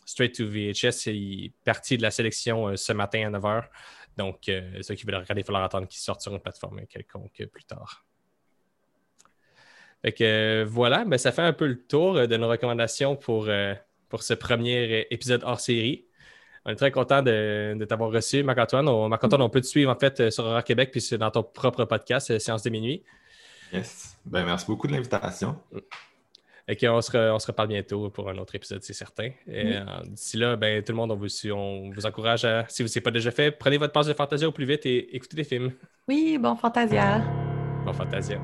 Straight 0.04 0.36
to 0.36 0.46
VHS 0.46 1.08
est 1.08 1.52
parti 1.64 1.96
de 1.96 2.02
la 2.02 2.12
sélection 2.12 2.68
euh, 2.68 2.76
ce 2.76 2.92
matin 2.92 3.34
à 3.34 3.36
9h. 3.36 3.64
Donc, 4.16 4.48
euh, 4.48 4.80
ceux 4.82 4.94
qui 4.94 5.04
veulent 5.04 5.16
regarder, 5.16 5.40
il 5.40 5.44
falloir 5.44 5.64
attendre 5.64 5.88
qu'il 5.88 6.00
sorte 6.00 6.20
sur 6.20 6.32
une 6.32 6.40
plateforme 6.40 6.86
quelconque 6.86 7.44
plus 7.52 7.64
tard. 7.64 8.04
Fait 10.04 10.64
voilà, 10.64 11.04
ben, 11.04 11.18
ça 11.18 11.32
fait 11.32 11.42
un 11.42 11.52
peu 11.52 11.66
le 11.66 11.84
tour 11.84 12.28
de 12.28 12.36
nos 12.36 12.48
recommandations 12.48 13.16
pour, 13.16 13.48
pour 14.08 14.22
ce 14.22 14.34
premier 14.34 15.08
épisode 15.10 15.42
hors 15.44 15.58
série. 15.58 16.06
On 16.64 16.70
est 16.70 16.76
très 16.76 16.92
content 16.92 17.22
de, 17.22 17.84
t'avoir 17.88 18.10
reçu, 18.10 18.42
Marc-Antoine. 18.42 19.08
Marc-Antoine, 19.08 19.42
on 19.42 19.50
peut 19.50 19.60
te 19.60 19.66
suivre 19.66 19.90
en 19.90 19.98
fait 19.98 20.20
euh, 20.20 20.30
sur 20.30 20.44
Horror 20.44 20.62
Québec 20.62 20.90
puis 20.92 21.00
c'est 21.00 21.18
dans 21.18 21.30
ton 21.30 21.42
propre 21.42 21.84
podcast, 21.84 22.30
euh, 22.30 22.38
Séance 22.38 22.62
de 22.62 22.70
minuit. 22.70 23.02
Yes. 23.72 24.16
Ben, 24.24 24.44
merci 24.44 24.66
beaucoup 24.66 24.86
de 24.86 24.92
l'invitation. 24.92 25.56
Et 26.68 26.88
on, 26.88 27.00
se 27.00 27.16
on 27.16 27.38
se 27.38 27.46
reparle 27.48 27.68
bientôt 27.68 28.10
pour 28.10 28.28
un 28.28 28.38
autre 28.38 28.54
épisode, 28.54 28.82
c'est 28.82 28.92
certain. 28.92 29.30
Et 29.48 29.76
euh, 29.76 29.84
D'ici 30.06 30.36
là, 30.36 30.54
ben, 30.54 30.82
tout 30.84 30.92
le 30.92 30.96
monde, 30.96 31.10
on 31.10 31.16
vous, 31.16 31.26
on 31.50 31.90
vous 31.90 32.06
encourage 32.06 32.44
à, 32.44 32.64
si 32.68 32.82
vous 32.82 32.88
ne 32.88 32.92
l'avez 32.92 33.00
pas 33.00 33.10
déjà 33.10 33.30
fait, 33.32 33.50
prenez 33.50 33.78
votre 33.78 33.92
passe 33.92 34.06
de 34.06 34.14
Fantasia 34.14 34.46
au 34.46 34.52
plus 34.52 34.66
vite 34.66 34.86
et 34.86 35.16
écoutez 35.16 35.36
des 35.36 35.44
films. 35.44 35.72
Oui, 36.06 36.38
bon 36.40 36.54
Fantasia. 36.54 37.22
Bon 37.84 37.92
Fantasia. 37.92 38.40